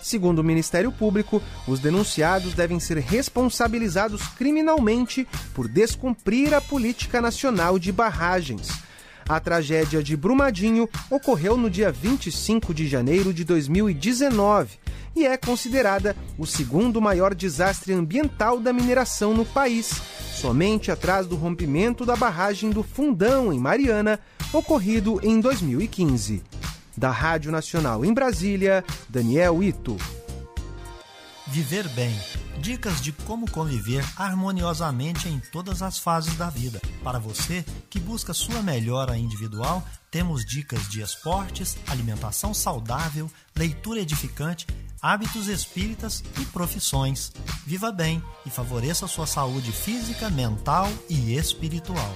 Segundo 0.00 0.38
o 0.38 0.44
Ministério 0.44 0.92
Público, 0.92 1.42
os 1.66 1.80
denunciados 1.80 2.54
devem 2.54 2.78
ser 2.78 2.98
responsabilizados 2.98 4.22
criminalmente 4.36 5.26
por 5.52 5.66
descumprir 5.66 6.54
a 6.54 6.60
política 6.60 7.20
nacional 7.20 7.76
de 7.76 7.90
barragens. 7.90 8.68
A 9.28 9.40
tragédia 9.40 10.00
de 10.00 10.16
Brumadinho 10.16 10.88
ocorreu 11.10 11.56
no 11.56 11.68
dia 11.68 11.90
25 11.90 12.72
de 12.72 12.86
janeiro 12.86 13.34
de 13.34 13.42
2019 13.42 14.78
e 15.14 15.26
é 15.26 15.36
considerada 15.36 16.16
o 16.36 16.46
segundo 16.46 17.00
maior 17.00 17.34
desastre 17.34 17.92
ambiental 17.92 18.60
da 18.60 18.72
mineração 18.72 19.34
no 19.34 19.44
país, 19.44 20.00
somente 20.34 20.90
atrás 20.90 21.26
do 21.26 21.36
rompimento 21.36 22.04
da 22.06 22.16
barragem 22.16 22.70
do 22.70 22.82
Fundão, 22.82 23.52
em 23.52 23.58
Mariana, 23.58 24.20
ocorrido 24.52 25.20
em 25.22 25.40
2015. 25.40 26.42
Da 26.96 27.10
Rádio 27.10 27.52
Nacional 27.52 28.04
em 28.04 28.12
Brasília, 28.12 28.84
Daniel 29.08 29.62
Ito. 29.62 29.96
Viver 31.50 31.88
bem. 31.90 32.14
Dicas 32.60 33.00
de 33.00 33.10
como 33.10 33.50
conviver 33.50 34.04
harmoniosamente 34.16 35.28
em 35.28 35.40
todas 35.50 35.80
as 35.80 35.98
fases 35.98 36.34
da 36.36 36.50
vida. 36.50 36.78
Para 37.02 37.18
você 37.18 37.64
que 37.88 37.98
busca 37.98 38.34
sua 38.34 38.60
melhora 38.62 39.16
individual, 39.16 39.82
temos 40.10 40.44
dicas 40.44 40.86
de 40.88 41.00
esportes, 41.00 41.78
alimentação 41.86 42.52
saudável, 42.52 43.30
leitura 43.56 44.00
edificante, 44.00 44.66
hábitos 45.00 45.48
espíritas 45.48 46.22
e 46.40 46.44
profissões. 46.46 47.32
Viva 47.66 47.90
bem 47.92 48.22
e 48.44 48.50
favoreça 48.50 49.06
sua 49.06 49.26
saúde 49.26 49.72
física, 49.72 50.28
mental 50.30 50.88
e 51.08 51.36
espiritual. 51.36 52.14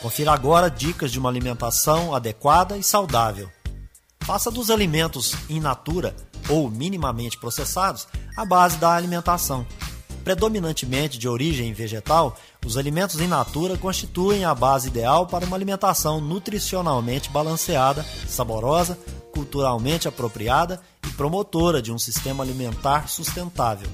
Confira 0.00 0.32
agora 0.32 0.70
dicas 0.70 1.10
de 1.10 1.18
uma 1.18 1.28
alimentação 1.28 2.14
adequada 2.14 2.76
e 2.76 2.82
saudável. 2.82 3.50
Faça 4.20 4.50
dos 4.50 4.70
alimentos 4.70 5.34
in 5.48 5.60
natura 5.60 6.14
ou 6.48 6.70
minimamente 6.70 7.38
processados 7.38 8.06
a 8.36 8.44
base 8.44 8.76
da 8.76 8.94
alimentação. 8.94 9.66
Predominantemente 10.22 11.18
de 11.18 11.28
origem 11.28 11.72
vegetal, 11.72 12.36
os 12.64 12.76
alimentos 12.76 13.20
in 13.20 13.28
natura 13.28 13.78
constituem 13.78 14.44
a 14.44 14.52
base 14.54 14.88
ideal 14.88 15.26
para 15.26 15.46
uma 15.46 15.56
alimentação 15.56 16.20
nutricionalmente 16.20 17.30
balanceada, 17.30 18.04
saborosa, 18.26 18.98
culturalmente 19.32 20.08
apropriada 20.08 20.80
promotora 21.16 21.80
de 21.80 21.90
um 21.90 21.98
sistema 21.98 22.44
alimentar 22.44 23.08
sustentável. 23.08 23.88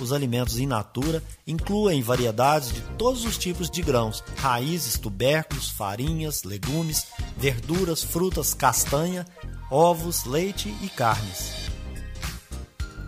Os 0.00 0.12
alimentos 0.12 0.58
in 0.58 0.66
natura 0.66 1.22
incluem 1.46 2.02
variedades 2.02 2.72
de 2.72 2.80
todos 2.98 3.24
os 3.24 3.38
tipos 3.38 3.70
de 3.70 3.80
grãos, 3.80 4.22
raízes, 4.36 4.98
tubérculos, 4.98 5.70
farinhas, 5.70 6.42
legumes, 6.42 7.06
verduras, 7.36 8.02
frutas, 8.02 8.52
castanha, 8.52 9.24
ovos, 9.70 10.24
leite 10.24 10.74
e 10.82 10.88
carnes. 10.88 11.70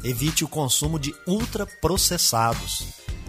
Evite 0.03 0.45
o 0.45 0.49
consumo 0.49 0.99
de 0.99 1.13
ultraprocessados. 1.27 2.87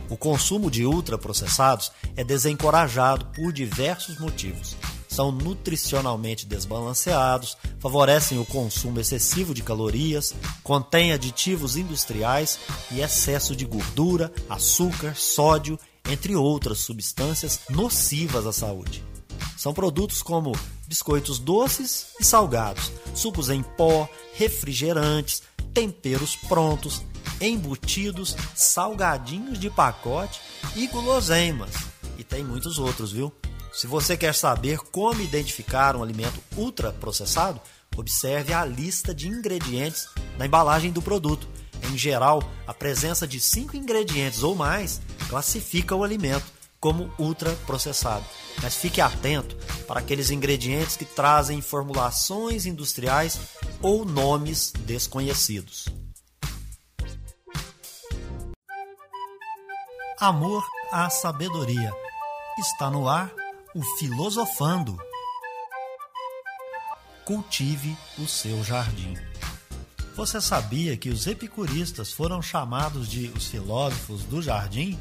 O 0.09 0.15
consumo 0.15 0.71
de 0.71 0.85
ultraprocessados 0.85 1.91
é 2.15 2.23
desencorajado 2.23 3.25
por 3.35 3.51
diversos 3.51 4.19
motivos. 4.19 4.75
São 5.09 5.31
nutricionalmente 5.31 6.45
desbalanceados, 6.45 7.57
favorecem 7.79 8.37
o 8.37 8.45
consumo 8.45 8.99
excessivo 8.99 9.55
de 9.55 9.63
calorias, 9.63 10.35
contêm 10.63 11.11
aditivos 11.11 11.75
industriais 11.75 12.59
e 12.91 13.01
excesso 13.01 13.55
de 13.55 13.65
gordura, 13.65 14.31
açúcar, 14.47 15.15
sódio, 15.15 15.79
entre 16.07 16.35
outras 16.35 16.79
substâncias 16.79 17.59
nocivas 17.69 18.45
à 18.45 18.53
saúde. 18.53 19.03
São 19.57 19.73
produtos 19.73 20.21
como 20.21 20.53
biscoitos 20.87 21.39
doces 21.39 22.07
e 22.19 22.23
salgados, 22.23 22.91
sucos 23.13 23.49
em 23.49 23.63
pó, 23.63 24.07
refrigerantes, 24.35 25.41
temperos 25.73 26.35
prontos, 26.35 27.03
embutidos, 27.41 28.37
salgadinhos 28.55 29.59
de 29.59 29.69
pacote 29.69 30.39
e 30.75 30.87
guloseimas. 30.87 31.71
E 32.17 32.23
tem 32.23 32.43
muitos 32.43 32.77
outros, 32.77 33.11
viu? 33.11 33.33
Se 33.71 33.87
você 33.87 34.17
quer 34.17 34.33
saber 34.33 34.79
como 34.79 35.21
identificar 35.21 35.95
um 35.95 36.03
alimento 36.03 36.41
ultraprocessado, 36.57 37.61
observe 37.95 38.53
a 38.53 38.65
lista 38.65 39.13
de 39.13 39.27
ingredientes 39.27 40.07
na 40.37 40.45
embalagem 40.45 40.91
do 40.91 41.01
produto. 41.01 41.47
Em 41.91 41.97
geral, 41.97 42.43
a 42.67 42.73
presença 42.73 43.27
de 43.27 43.39
cinco 43.39 43.77
ingredientes 43.77 44.43
ou 44.43 44.55
mais 44.55 45.01
classifica 45.29 45.95
o 45.95 46.03
alimento 46.03 46.45
como 46.79 47.11
ultraprocessado. 47.17 48.25
Mas 48.61 48.75
fique 48.75 49.01
atento 49.01 49.55
para 49.85 49.99
aqueles 49.99 50.31
ingredientes 50.31 50.97
que 50.97 51.05
trazem 51.05 51.61
formulações 51.61 52.65
industriais 52.65 53.39
ou 53.81 54.03
nomes 54.03 54.73
desconhecidos. 54.79 55.85
Amor 60.19 60.65
à 60.91 61.09
sabedoria. 61.09 61.93
Está 62.57 62.89
no 62.89 63.07
ar 63.07 63.31
o 63.75 63.83
Filosofando. 63.83 64.97
Cultive 67.23 67.95
o 68.17 68.27
seu 68.27 68.63
jardim. 68.63 69.15
Você 70.15 70.41
sabia 70.41 70.97
que 70.97 71.09
os 71.09 71.27
epicuristas 71.27 72.11
foram 72.11 72.41
chamados 72.41 73.07
de 73.07 73.27
os 73.27 73.45
filósofos 73.45 74.23
do 74.23 74.41
jardim? 74.41 74.97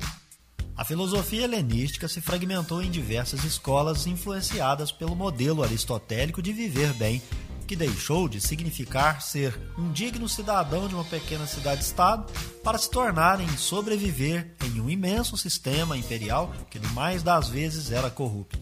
A 0.76 0.84
filosofia 0.84 1.44
helenística 1.44 2.06
se 2.08 2.20
fragmentou 2.20 2.82
em 2.82 2.90
diversas 2.90 3.42
escolas 3.42 4.06
influenciadas 4.06 4.92
pelo 4.92 5.16
modelo 5.16 5.62
aristotélico 5.62 6.42
de 6.42 6.52
viver 6.52 6.92
bem, 6.92 7.22
que 7.68 7.76
deixou 7.76 8.26
de 8.26 8.40
significar 8.40 9.20
ser 9.20 9.56
um 9.76 9.92
digno 9.92 10.26
cidadão 10.26 10.88
de 10.88 10.94
uma 10.94 11.04
pequena 11.04 11.46
cidade-estado 11.46 12.24
para 12.64 12.78
se 12.78 12.90
tornar 12.90 13.40
em 13.42 13.56
sobreviver 13.58 14.56
em 14.64 14.80
um 14.80 14.88
imenso 14.88 15.36
sistema 15.36 15.94
imperial 15.94 16.50
que, 16.70 16.80
mais 16.94 17.22
das 17.22 17.48
vezes, 17.48 17.92
era 17.92 18.10
corrupto. 18.10 18.58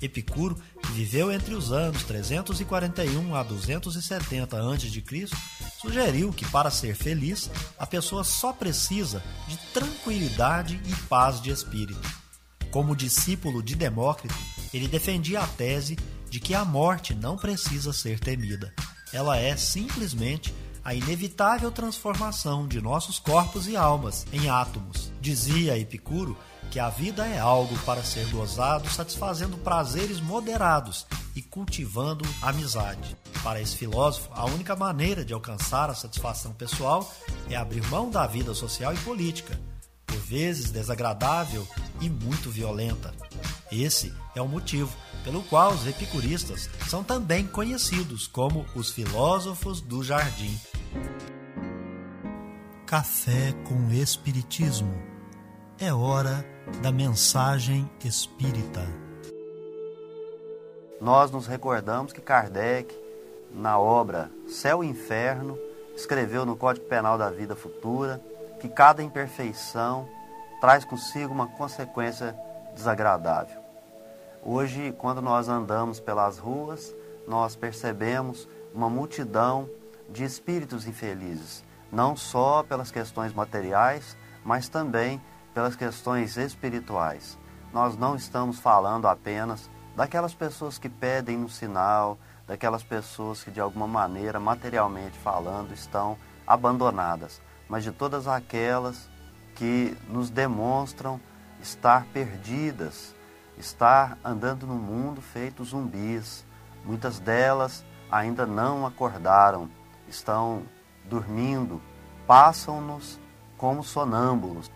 Epicuro, 0.00 0.56
que 0.80 0.92
viveu 0.92 1.30
entre 1.30 1.54
os 1.54 1.72
anos 1.72 2.04
341 2.04 3.34
a 3.34 3.42
270 3.42 4.56
a.C., 4.56 5.28
sugeriu 5.80 6.32
que 6.32 6.46
para 6.46 6.70
ser 6.70 6.94
feliz, 6.94 7.50
a 7.76 7.86
pessoa 7.86 8.22
só 8.22 8.52
precisa 8.52 9.22
de 9.48 9.58
tranquilidade 9.74 10.80
e 10.86 10.94
paz 11.08 11.42
de 11.42 11.50
espírito. 11.50 12.00
Como 12.70 12.94
discípulo 12.94 13.60
de 13.60 13.74
Demócrito, 13.74 14.34
ele 14.72 14.86
defendia 14.86 15.40
a 15.40 15.46
tese 15.48 15.96
de 16.30 16.40
que 16.40 16.54
a 16.54 16.64
morte 16.64 17.14
não 17.14 17.36
precisa 17.36 17.92
ser 17.92 18.20
temida. 18.20 18.72
Ela 19.12 19.36
é 19.36 19.56
simplesmente 19.56 20.54
a 20.84 20.94
inevitável 20.94 21.70
transformação 21.70 22.66
de 22.66 22.80
nossos 22.80 23.18
corpos 23.18 23.66
e 23.68 23.76
almas 23.76 24.24
em 24.32 24.48
átomos. 24.48 25.12
Dizia 25.20 25.76
Epicuro 25.76 26.38
que 26.70 26.78
a 26.78 26.88
vida 26.88 27.26
é 27.26 27.38
algo 27.38 27.76
para 27.80 28.02
ser 28.04 28.24
gozado, 28.28 28.88
satisfazendo 28.88 29.58
prazeres 29.58 30.20
moderados 30.20 31.04
e 31.34 31.42
cultivando 31.42 32.24
amizade. 32.40 33.16
Para 33.42 33.60
esse 33.60 33.76
filósofo, 33.76 34.30
a 34.32 34.44
única 34.44 34.76
maneira 34.76 35.24
de 35.24 35.32
alcançar 35.32 35.90
a 35.90 35.94
satisfação 35.94 36.52
pessoal 36.52 37.12
é 37.48 37.56
abrir 37.56 37.84
mão 37.88 38.08
da 38.08 38.26
vida 38.26 38.54
social 38.54 38.94
e 38.94 38.98
política, 38.98 39.58
por 40.06 40.18
vezes 40.18 40.70
desagradável 40.70 41.66
e 42.00 42.08
muito 42.08 42.50
violenta. 42.50 43.12
Esse 43.70 44.12
é 44.34 44.42
o 44.42 44.48
motivo 44.48 44.94
pelo 45.24 45.42
qual 45.42 45.72
os 45.72 45.86
epicuristas 45.86 46.68
são 46.88 47.04
também 47.04 47.46
conhecidos 47.46 48.26
como 48.26 48.64
os 48.74 48.90
filósofos 48.90 49.80
do 49.80 50.02
jardim. 50.02 50.58
Café 52.86 53.52
com 53.68 53.92
Espiritismo. 53.92 54.92
É 55.78 55.92
hora 55.92 56.44
da 56.82 56.90
mensagem 56.90 57.88
espírita. 58.04 58.86
Nós 61.00 61.30
nos 61.30 61.46
recordamos 61.46 62.12
que 62.12 62.20
Kardec, 62.20 62.94
na 63.52 63.78
obra 63.78 64.30
Céu 64.48 64.84
e 64.84 64.88
Inferno, 64.88 65.58
escreveu 65.96 66.44
no 66.44 66.56
Código 66.56 66.86
Penal 66.86 67.16
da 67.16 67.30
Vida 67.30 67.56
Futura 67.56 68.20
que 68.60 68.68
cada 68.68 69.02
imperfeição 69.02 70.06
traz 70.60 70.84
consigo 70.84 71.32
uma 71.32 71.46
consequência 71.46 72.36
desagradável. 72.74 73.59
Hoje, 74.42 74.94
quando 74.96 75.20
nós 75.20 75.48
andamos 75.48 76.00
pelas 76.00 76.38
ruas, 76.38 76.94
nós 77.28 77.54
percebemos 77.54 78.48
uma 78.74 78.88
multidão 78.88 79.68
de 80.08 80.24
espíritos 80.24 80.86
infelizes, 80.86 81.62
não 81.92 82.16
só 82.16 82.62
pelas 82.62 82.90
questões 82.90 83.34
materiais, 83.34 84.16
mas 84.42 84.66
também 84.66 85.20
pelas 85.52 85.76
questões 85.76 86.38
espirituais. 86.38 87.38
Nós 87.70 87.98
não 87.98 88.16
estamos 88.16 88.58
falando 88.58 89.06
apenas 89.06 89.68
daquelas 89.94 90.32
pessoas 90.32 90.78
que 90.78 90.88
pedem 90.88 91.36
no 91.36 91.48
sinal, 91.48 92.18
daquelas 92.46 92.82
pessoas 92.82 93.44
que 93.44 93.50
de 93.50 93.60
alguma 93.60 93.86
maneira, 93.86 94.40
materialmente 94.40 95.18
falando, 95.18 95.74
estão 95.74 96.16
abandonadas, 96.46 97.42
mas 97.68 97.84
de 97.84 97.92
todas 97.92 98.26
aquelas 98.26 99.08
que 99.54 99.94
nos 100.08 100.30
demonstram 100.30 101.20
estar 101.60 102.06
perdidas, 102.06 103.14
estar 103.60 104.18
andando 104.24 104.66
no 104.66 104.74
mundo 104.74 105.20
feito 105.20 105.64
zumbis. 105.64 106.44
Muitas 106.84 107.20
delas 107.20 107.84
ainda 108.10 108.46
não 108.46 108.86
acordaram, 108.86 109.70
estão 110.08 110.62
dormindo, 111.04 111.80
passam-nos 112.26 113.20
como 113.56 113.84
sonâmbulos. 113.84 114.70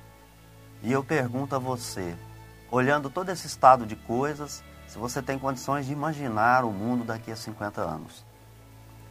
E 0.83 0.93
eu 0.93 1.03
pergunto 1.03 1.57
a 1.57 1.59
você, 1.59 2.15
olhando 2.71 3.09
todo 3.11 3.31
esse 3.31 3.47
estado 3.47 3.87
de 3.87 3.97
coisas, 3.97 4.63
se 4.87 4.99
você 4.99 5.23
tem 5.23 5.39
condições 5.39 5.87
de 5.87 5.93
imaginar 5.93 6.65
o 6.65 6.71
mundo 6.71 7.05
daqui 7.05 7.33
a 7.33 7.37
50 7.37 7.81
anos. 7.81 8.25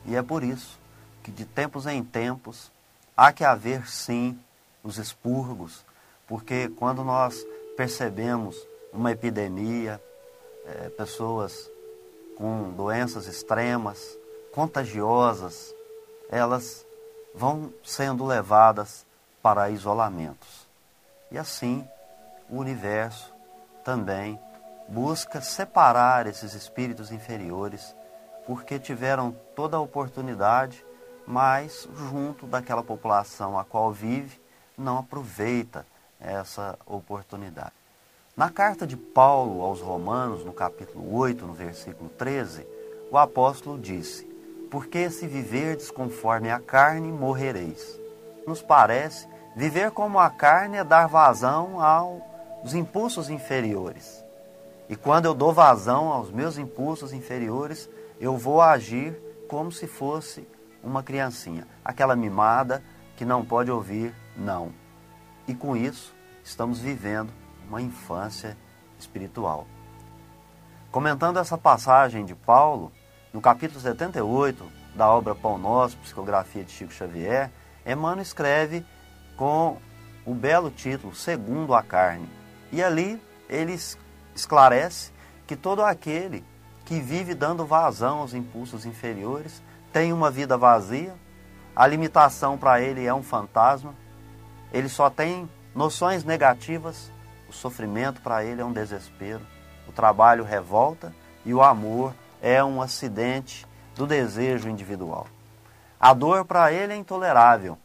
E 0.05 0.15
é 0.15 0.21
por 0.21 0.43
isso 0.43 0.79
que 1.23 1.31
de 1.31 1.45
tempos 1.45 1.88
em 1.88 2.03
tempos 2.03 2.71
há 3.17 3.31
que 3.33 3.43
haver 3.43 3.88
sim 3.89 4.39
os 4.83 4.97
expurgos, 4.97 5.83
porque 6.27 6.69
quando 6.69 7.03
nós 7.03 7.43
percebemos 7.75 8.55
uma 8.93 9.12
epidemia, 9.12 10.01
é, 10.65 10.89
pessoas 10.89 11.69
com 12.38 12.71
doenças 12.71 13.27
extremas, 13.27 14.17
contagiosas, 14.53 15.73
elas 16.29 16.86
vão 17.34 17.73
sendo 17.84 18.25
levadas 18.25 19.06
para 19.41 19.69
isolamentos. 19.69 20.67
E 21.32 21.38
assim, 21.38 21.88
o 22.49 22.58
universo 22.58 23.34
também 23.84 24.39
busca 24.88 25.41
separar 25.41 26.27
esses 26.27 26.53
espíritos 26.53 27.12
inferiores, 27.12 27.95
porque 28.45 28.77
tiveram 28.77 29.36
toda 29.56 29.77
a 29.77 29.82
oportunidade, 29.82 30.86
mas 31.25 31.88
junto 32.10 32.45
daquela 32.45 32.84
população 32.84 33.58
a 33.58 33.63
qual 33.63 33.91
vive, 33.91 34.41
não 34.77 34.99
aproveita 34.99 35.86
essa 36.19 36.77
oportunidade. 36.86 37.82
Na 38.35 38.49
carta 38.49 38.87
de 38.87 38.97
Paulo 38.97 39.61
aos 39.61 39.79
Romanos, 39.79 40.43
no 40.43 40.53
capítulo 40.53 41.15
8, 41.15 41.45
no 41.45 41.53
versículo 41.53 42.09
13, 42.09 42.65
o 43.11 43.17
apóstolo 43.17 43.79
disse: 43.79 44.25
Porque 44.71 45.09
se 45.09 45.27
viverdes 45.27 45.91
conforme 45.91 46.49
a 46.49 46.59
carne, 46.59 47.11
morrereis. 47.11 47.99
Nos 48.45 48.61
parece 48.61 49.27
Viver 49.55 49.91
como 49.91 50.17
a 50.17 50.31
carne 50.31 50.77
é 50.77 50.83
dar 50.83 51.07
vazão 51.07 51.79
aos 51.79 52.73
impulsos 52.73 53.29
inferiores. 53.29 54.23
E 54.89 54.95
quando 54.95 55.25
eu 55.25 55.33
dou 55.33 55.53
vazão 55.53 56.11
aos 56.11 56.31
meus 56.31 56.57
impulsos 56.57 57.13
inferiores, 57.13 57.87
eu 58.19 58.35
vou 58.35 58.61
agir 58.61 59.15
como 59.47 59.71
se 59.71 59.85
fosse 59.85 60.47
uma 60.83 61.03
criancinha, 61.03 61.67
aquela 61.85 62.15
mimada 62.15 62.83
que 63.15 63.23
não 63.23 63.45
pode 63.45 63.69
ouvir 63.69 64.13
não. 64.35 64.73
E 65.47 65.53
com 65.53 65.77
isso, 65.77 66.15
estamos 66.43 66.79
vivendo 66.79 67.31
uma 67.73 67.81
infância 67.81 68.55
espiritual. 68.99 69.65
Comentando 70.91 71.39
essa 71.39 71.57
passagem 71.57 72.23
de 72.23 72.36
Paulo, 72.36 72.91
no 73.33 73.41
capítulo 73.41 73.79
78 73.79 74.63
da 74.95 75.09
obra 75.09 75.33
Pão 75.33 75.57
Nosso, 75.57 75.97
Psicografia 75.97 76.63
de 76.63 76.71
Chico 76.71 76.93
Xavier, 76.93 77.49
Emmanuel 77.83 78.21
escreve 78.21 78.86
com 79.36 79.77
o 80.23 80.36
belo 80.36 80.69
título 80.69 81.15
Segundo 81.15 81.73
a 81.73 81.81
Carne. 81.81 82.29
E 82.71 82.83
ali 82.83 83.19
ele 83.49 83.75
esclarece 84.36 85.12
que 85.47 85.55
todo 85.55 85.83
aquele 85.83 86.45
que 86.86 86.99
vive 86.99 87.33
dando 87.33 87.65
vazão 87.65 88.19
aos 88.19 88.36
impulsos 88.36 88.86
inferiores 88.86 89.63
tem 89.91 90.13
uma 90.13 90.29
vida 90.29 90.55
vazia, 90.57 91.15
a 91.75 91.88
limitação 91.88 92.55
para 92.55 92.79
ele 92.79 93.03
é 93.03 93.13
um 93.13 93.23
fantasma, 93.23 93.95
ele 94.71 94.89
só 94.89 95.09
tem 95.09 95.49
noções 95.73 96.23
negativas, 96.23 97.12
o 97.53 97.55
sofrimento 97.55 98.19
para 98.19 98.43
ele 98.43 98.61
é 98.61 98.65
um 98.65 98.73
desespero, 98.73 99.41
o 99.87 99.91
trabalho 99.91 100.43
revolta 100.43 101.13
e 101.45 101.53
o 101.53 101.61
amor 101.61 102.13
é 102.41 102.63
um 102.63 102.81
acidente 102.81 103.65
do 103.95 104.07
desejo 104.07 104.67
individual. 104.67 105.27
A 105.99 106.13
dor 106.13 106.43
para 106.43 106.73
ele 106.73 106.93
é 106.93 106.95
intolerável, 106.95 107.77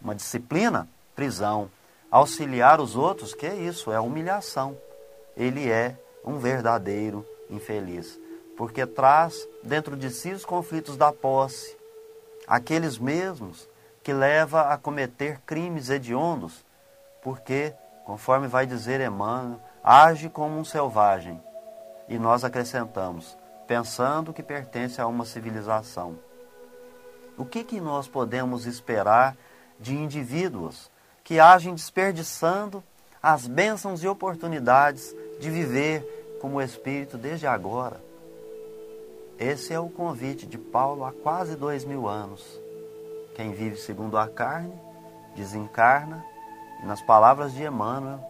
uma 0.00 0.14
disciplina 0.14 0.88
prisão. 1.14 1.68
Auxiliar 2.08 2.80
os 2.80 2.94
outros, 2.94 3.34
que 3.34 3.44
é 3.44 3.54
isso, 3.54 3.90
é 3.90 3.98
humilhação. 3.98 4.78
Ele 5.36 5.68
é 5.68 5.96
um 6.24 6.38
verdadeiro 6.38 7.26
infeliz, 7.50 8.18
porque 8.56 8.86
traz 8.86 9.46
dentro 9.62 9.96
de 9.96 10.08
si 10.08 10.30
os 10.30 10.44
conflitos 10.44 10.96
da 10.96 11.12
posse, 11.12 11.76
aqueles 12.46 12.96
mesmos 12.96 13.68
que 14.04 14.12
leva 14.12 14.72
a 14.72 14.78
cometer 14.78 15.40
crimes 15.44 15.90
hediondos, 15.90 16.64
porque 17.22 17.74
conforme 18.06 18.46
vai 18.46 18.66
dizer 18.66 19.00
Emmanuel, 19.00 19.60
age 19.82 20.28
como 20.30 20.56
um 20.56 20.64
selvagem. 20.64 21.42
E 22.08 22.16
nós 22.20 22.44
acrescentamos, 22.44 23.36
pensando 23.66 24.32
que 24.32 24.44
pertence 24.44 25.00
a 25.00 25.08
uma 25.08 25.24
civilização. 25.24 26.16
O 27.36 27.44
que, 27.44 27.64
que 27.64 27.80
nós 27.80 28.06
podemos 28.06 28.64
esperar 28.64 29.36
de 29.80 29.96
indivíduos 29.96 30.88
que 31.24 31.40
agem 31.40 31.74
desperdiçando 31.74 32.82
as 33.20 33.48
bênçãos 33.48 34.04
e 34.04 34.08
oportunidades 34.08 35.12
de 35.40 35.50
viver 35.50 36.38
como 36.40 36.62
espírito 36.62 37.18
desde 37.18 37.48
agora? 37.48 38.00
Esse 39.36 39.74
é 39.74 39.80
o 39.80 39.90
convite 39.90 40.46
de 40.46 40.56
Paulo 40.56 41.04
há 41.04 41.10
quase 41.12 41.56
dois 41.56 41.84
mil 41.84 42.06
anos. 42.06 42.60
Quem 43.34 43.52
vive 43.52 43.76
segundo 43.76 44.16
a 44.16 44.28
carne, 44.28 44.72
desencarna, 45.34 46.24
e 46.82 46.86
nas 46.86 47.00
palavras 47.00 47.52
de 47.52 47.64
Emmanuel, 47.64 48.20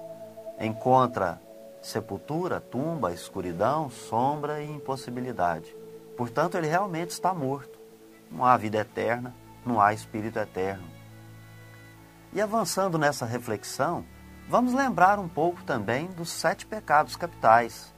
encontra 0.61 1.41
sepultura, 1.83 2.61
tumba, 2.61 3.13
escuridão, 3.13 3.91
sombra 3.91 4.63
e 4.63 4.71
impossibilidade. 4.71 5.75
Portanto, 6.17 6.57
ele 6.57 6.67
realmente 6.67 7.11
está 7.11 7.33
morto. 7.33 7.79
Não 8.31 8.45
há 8.45 8.57
vida 8.57 8.79
eterna, 8.79 9.35
não 9.65 9.81
há 9.81 9.93
espírito 9.93 10.39
eterno. 10.39 10.87
E 12.33 12.41
avançando 12.41 12.99
nessa 12.99 13.25
reflexão, 13.25 14.05
vamos 14.49 14.73
lembrar 14.73 15.19
um 15.19 15.29
pouco 15.29 15.63
também 15.63 16.09
dos 16.09 16.31
sete 16.31 16.67
pecados 16.67 17.17
capitais. 17.17 17.95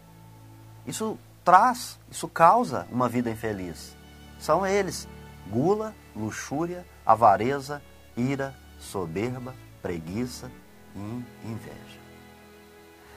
Isso 0.86 1.18
traz, 1.44 1.98
isso 2.10 2.28
causa 2.28 2.86
uma 2.90 3.08
vida 3.08 3.30
infeliz. 3.30 3.96
São 4.38 4.66
eles: 4.66 5.08
gula, 5.48 5.94
luxúria, 6.14 6.84
avareza, 7.06 7.82
ira, 8.16 8.54
soberba, 8.78 9.54
preguiça 9.88 10.52
e 10.94 11.24
inveja. 11.48 11.98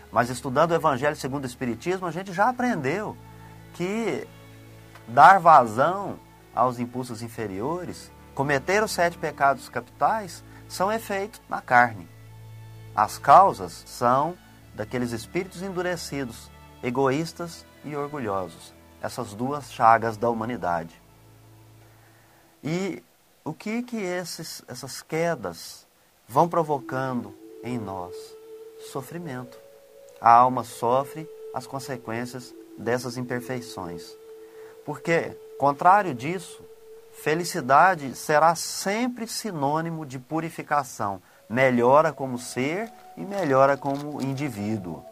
Mas 0.09 0.29
estudando 0.29 0.71
o 0.71 0.75
Evangelho 0.75 1.17
segundo 1.17 1.43
o 1.43 1.47
Espiritismo, 1.47 2.07
a 2.07 2.11
gente 2.11 2.31
já 2.31 2.47
aprendeu 2.47 3.17
que 3.73 4.25
dar 5.05 5.37
vazão 5.37 6.17
aos 6.55 6.79
impulsos 6.79 7.21
inferiores, 7.21 8.09
cometer 8.33 8.81
os 8.81 8.91
sete 8.91 9.17
pecados 9.17 9.67
capitais, 9.67 10.45
são 10.69 10.89
efeitos 10.89 11.41
na 11.49 11.59
carne. 11.59 12.07
As 12.95 13.17
causas 13.17 13.83
são 13.85 14.37
daqueles 14.73 15.11
espíritos 15.11 15.61
endurecidos, 15.61 16.49
egoístas 16.81 17.65
e 17.83 17.97
orgulhosos, 17.97 18.73
essas 19.01 19.33
duas 19.33 19.73
chagas 19.73 20.15
da 20.15 20.29
humanidade. 20.29 21.01
E 22.63 23.03
o 23.43 23.53
que 23.53 23.83
que 23.83 23.97
esses, 23.97 24.63
essas 24.69 25.01
quedas 25.01 25.85
vão 26.31 26.47
provocando 26.47 27.35
em 27.61 27.77
nós? 27.77 28.15
Sofrimento. 28.89 29.59
A 30.21 30.31
alma 30.31 30.63
sofre 30.63 31.29
as 31.53 31.67
consequências 31.67 32.55
dessas 32.77 33.17
imperfeições. 33.17 34.15
Porque, 34.85 35.37
contrário 35.59 36.15
disso, 36.15 36.63
felicidade 37.11 38.15
será 38.15 38.55
sempre 38.55 39.27
sinônimo 39.27 40.05
de 40.05 40.17
purificação, 40.19 41.21
melhora 41.49 42.13
como 42.13 42.37
ser 42.37 42.89
e 43.17 43.25
melhora 43.25 43.75
como 43.75 44.21
indivíduo. 44.21 45.03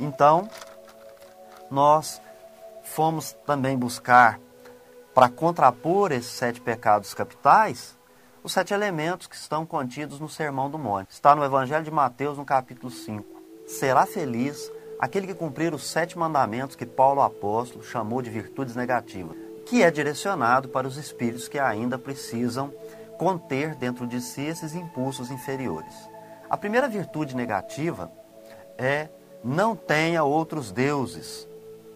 Então, 0.00 0.50
nós 1.70 2.20
fomos 2.82 3.32
também 3.46 3.78
buscar, 3.78 4.40
para 5.14 5.28
contrapor 5.28 6.10
esses 6.10 6.32
sete 6.32 6.60
pecados 6.60 7.14
capitais, 7.14 7.96
os 8.44 8.52
sete 8.52 8.74
elementos 8.74 9.26
que 9.26 9.34
estão 9.34 9.64
contidos 9.64 10.20
no 10.20 10.28
Sermão 10.28 10.68
do 10.68 10.78
Monte. 10.78 11.12
Está 11.12 11.34
no 11.34 11.42
Evangelho 11.42 11.82
de 11.82 11.90
Mateus, 11.90 12.36
no 12.36 12.44
capítulo 12.44 12.92
5. 12.92 13.24
Será 13.66 14.04
feliz 14.04 14.70
aquele 15.00 15.26
que 15.26 15.32
cumprir 15.32 15.72
os 15.72 15.88
sete 15.88 16.18
mandamentos 16.18 16.76
que 16.76 16.84
Paulo 16.84 17.22
apóstolo 17.22 17.82
chamou 17.82 18.20
de 18.20 18.28
virtudes 18.28 18.76
negativas, 18.76 19.34
que 19.64 19.82
é 19.82 19.90
direcionado 19.90 20.68
para 20.68 20.86
os 20.86 20.98
espíritos 20.98 21.48
que 21.48 21.58
ainda 21.58 21.96
precisam 21.96 22.70
conter 23.16 23.74
dentro 23.76 24.06
de 24.06 24.20
si 24.20 24.42
esses 24.42 24.74
impulsos 24.74 25.30
inferiores. 25.30 25.94
A 26.50 26.56
primeira 26.58 26.86
virtude 26.86 27.34
negativa 27.34 28.12
é 28.76 29.08
não 29.42 29.74
tenha 29.74 30.22
outros 30.22 30.70
deuses. 30.70 31.48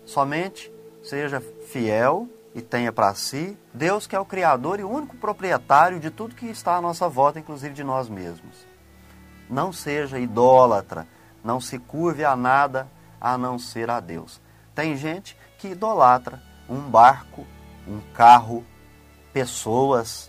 Somente 0.07 0.73
seja 1.03 1.43
fiel 1.67 2.27
e 2.59 2.63
tenha 2.63 2.93
para 2.93 3.15
si 3.15 3.57
Deus 3.73 4.07
que 4.07 4.17
é 4.17 4.21
o 4.21 4.25
Criador 4.25 4.81
e 4.81 4.85
o 4.85 4.91
único 4.91 5.17
proprietário 5.17 6.01
de 6.01 6.11
tudo 6.11 6.35
que 6.35 6.47
está 6.47 6.77
à 6.77 6.81
nossa 6.81 7.09
volta, 7.09 7.39
inclusive 7.39 7.73
de 7.73 7.85
nós 7.85 8.09
mesmos. 8.09 8.67
Não 9.49 9.73
seja 9.73 10.19
idólatra, 10.19 11.07
não 11.43 11.61
se 11.61 11.79
curve 11.79 12.25
a 12.25 12.35
nada 12.35 12.89
a 13.21 13.39
não 13.39 13.59
ser 13.59 13.89
a 13.91 14.01
Deus. 14.01 14.41
Tem 14.75 14.97
gente 14.97 15.37
que 15.57 15.69
idolatra 15.69 16.43
um 16.69 16.81
barco, 16.81 17.47
um 17.87 18.01
carro, 18.13 18.67
pessoas. 19.33 20.29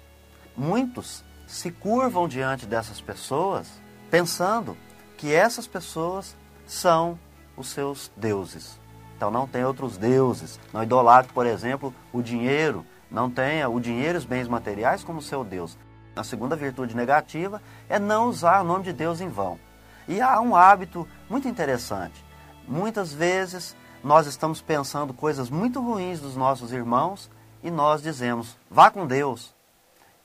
Muitos 0.55 1.23
se 1.47 1.71
curvam 1.71 2.27
diante 2.27 2.67
dessas 2.67 3.01
pessoas 3.01 3.67
pensando 4.11 4.77
que 5.17 5.33
essas 5.33 5.65
pessoas 5.65 6.37
são 6.67 7.19
os 7.57 7.69
seus 7.69 8.11
deuses. 8.15 8.78
Então 9.19 9.29
não 9.29 9.45
tem 9.45 9.65
outros 9.65 9.97
deuses. 9.97 10.57
Não 10.71 10.81
idolatre, 10.81 11.33
por 11.33 11.45
exemplo, 11.45 11.93
o 12.13 12.21
dinheiro. 12.21 12.85
Não 13.11 13.29
tenha 13.29 13.67
o 13.67 13.77
dinheiro 13.77 14.17
e 14.17 14.19
os 14.19 14.23
bens 14.23 14.47
materiais 14.47 15.03
como 15.03 15.21
seu 15.21 15.43
Deus. 15.43 15.77
A 16.15 16.23
segunda 16.23 16.55
virtude 16.55 16.95
negativa 16.95 17.61
é 17.89 17.99
não 17.99 18.29
usar 18.29 18.61
o 18.61 18.63
nome 18.63 18.85
de 18.85 18.93
Deus 18.93 19.19
em 19.19 19.27
vão. 19.27 19.59
E 20.07 20.21
há 20.21 20.39
um 20.39 20.55
hábito 20.55 21.05
muito 21.29 21.49
interessante. 21.49 22.23
Muitas 22.65 23.11
vezes 23.11 23.75
nós 24.01 24.25
estamos 24.25 24.61
pensando 24.61 25.13
coisas 25.13 25.49
muito 25.49 25.81
ruins 25.81 26.21
dos 26.21 26.37
nossos 26.37 26.71
irmãos 26.71 27.29
e 27.61 27.69
nós 27.69 28.01
dizemos, 28.01 28.55
vá 28.71 28.89
com 28.89 29.05
Deus. 29.05 29.53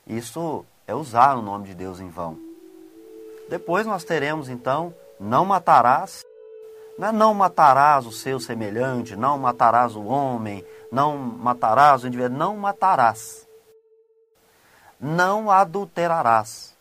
Isso 0.07 0.65
é 0.87 0.95
usar 0.95 1.35
o 1.35 1.41
nome 1.41 1.65
de 1.65 1.75
Deus 1.75 1.99
em 1.99 2.07
vão. 2.07 2.39
Depois 3.49 3.85
nós 3.85 4.05
teremos 4.05 4.47
então, 4.47 4.93
não 5.19 5.43
matarás. 5.43 6.23
Não, 6.97 7.09
é 7.09 7.11
não 7.11 7.33
matarás 7.33 8.05
o 8.05 8.11
seu 8.11 8.39
semelhante, 8.39 9.17
não 9.17 9.37
matarás 9.37 9.95
o 9.95 10.03
homem, 10.05 10.65
não 10.89 11.17
matarás 11.17 12.03
o 12.03 12.07
indivíduo, 12.07 12.37
não 12.37 12.55
matarás. 12.55 13.45
Não 14.99 15.51
adulterarás. 15.51 16.73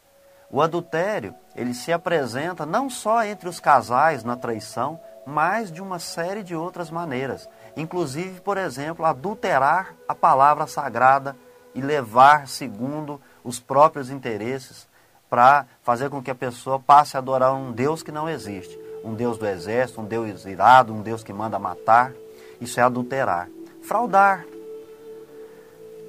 O 0.48 0.62
adultério, 0.62 1.34
ele 1.56 1.74
se 1.74 1.92
apresenta 1.92 2.64
não 2.64 2.88
só 2.88 3.24
entre 3.24 3.48
os 3.48 3.58
casais 3.58 4.22
na 4.22 4.36
traição, 4.36 5.00
mas 5.26 5.72
de 5.72 5.82
uma 5.82 5.98
série 5.98 6.44
de 6.44 6.54
outras 6.54 6.90
maneiras. 6.90 7.48
Inclusive, 7.76 8.40
por 8.40 8.56
exemplo, 8.56 9.04
adulterar 9.04 9.94
a 10.06 10.14
palavra 10.14 10.68
sagrada 10.68 11.34
e 11.74 11.80
levar 11.80 12.46
segundo 12.46 13.20
os 13.42 13.58
próprios 13.58 14.10
interesses 14.10 14.86
para 15.28 15.66
fazer 15.82 16.08
com 16.08 16.22
que 16.22 16.30
a 16.30 16.36
pessoa 16.36 16.78
passe 16.78 17.16
a 17.16 17.18
adorar 17.18 17.52
um 17.52 17.72
Deus 17.72 18.00
que 18.00 18.12
não 18.12 18.28
existe 18.28 18.83
um 19.04 19.14
Deus 19.14 19.36
do 19.36 19.46
exército, 19.46 20.00
um 20.00 20.04
Deus 20.04 20.46
irado, 20.46 20.92
um 20.92 21.02
Deus 21.02 21.22
que 21.22 21.32
manda 21.32 21.58
matar. 21.58 22.12
Isso 22.60 22.80
é 22.80 22.82
adulterar. 22.82 23.48
Fraudar. 23.82 24.46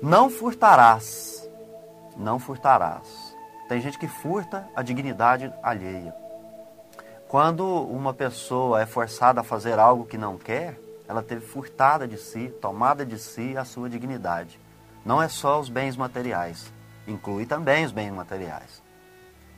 Não 0.02 0.30
furtarás. 0.30 1.48
Não 2.16 2.40
furtarás. 2.40 3.36
Tem 3.68 3.82
gente 3.82 4.00
que 4.00 4.08
furta 4.08 4.68
a 4.76 4.82
dignidade 4.82 5.52
alheia. 5.62 6.16
Quando 7.28 7.66
uma 7.66 8.14
pessoa 8.14 8.82
é 8.82 8.86
forçada 8.86 9.42
a 9.42 9.44
fazer 9.44 9.78
algo 9.78 10.06
que 10.06 10.18
não 10.18 10.38
quer, 10.38 10.80
ela 11.08 11.22
teve 11.22 11.46
furtada 11.46 12.08
de 12.08 12.18
si, 12.18 12.54
tomada 12.62 13.06
de 13.06 13.20
si 13.20 13.58
a 13.58 13.66
sua 13.66 13.90
dignidade. 13.90 14.60
Não 15.04 15.22
é 15.22 15.28
só 15.28 15.60
os 15.60 15.68
bens 15.68 15.98
materiais, 15.98 16.72
inclui 17.08 17.46
também 17.46 17.86
os 17.86 17.92
bens 17.92 18.12
materiais 18.12 18.85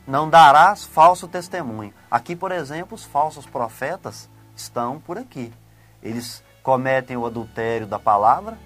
não 0.07 0.29
darás 0.29 0.85
falso 0.85 1.27
testemunho. 1.27 1.93
Aqui, 2.09 2.33
por 2.35 2.53
exemplo, 2.53 2.95
os 2.95 3.03
falsos 3.03 3.45
profetas 3.45 4.29
estão 4.55 5.01
por 5.01 5.17
aqui. 5.17 5.53
Eles 6.01 6.41
cometem 6.63 7.17
o 7.17 7.25
adultério 7.25 7.85
da 7.85 7.99
palavra 7.99 8.57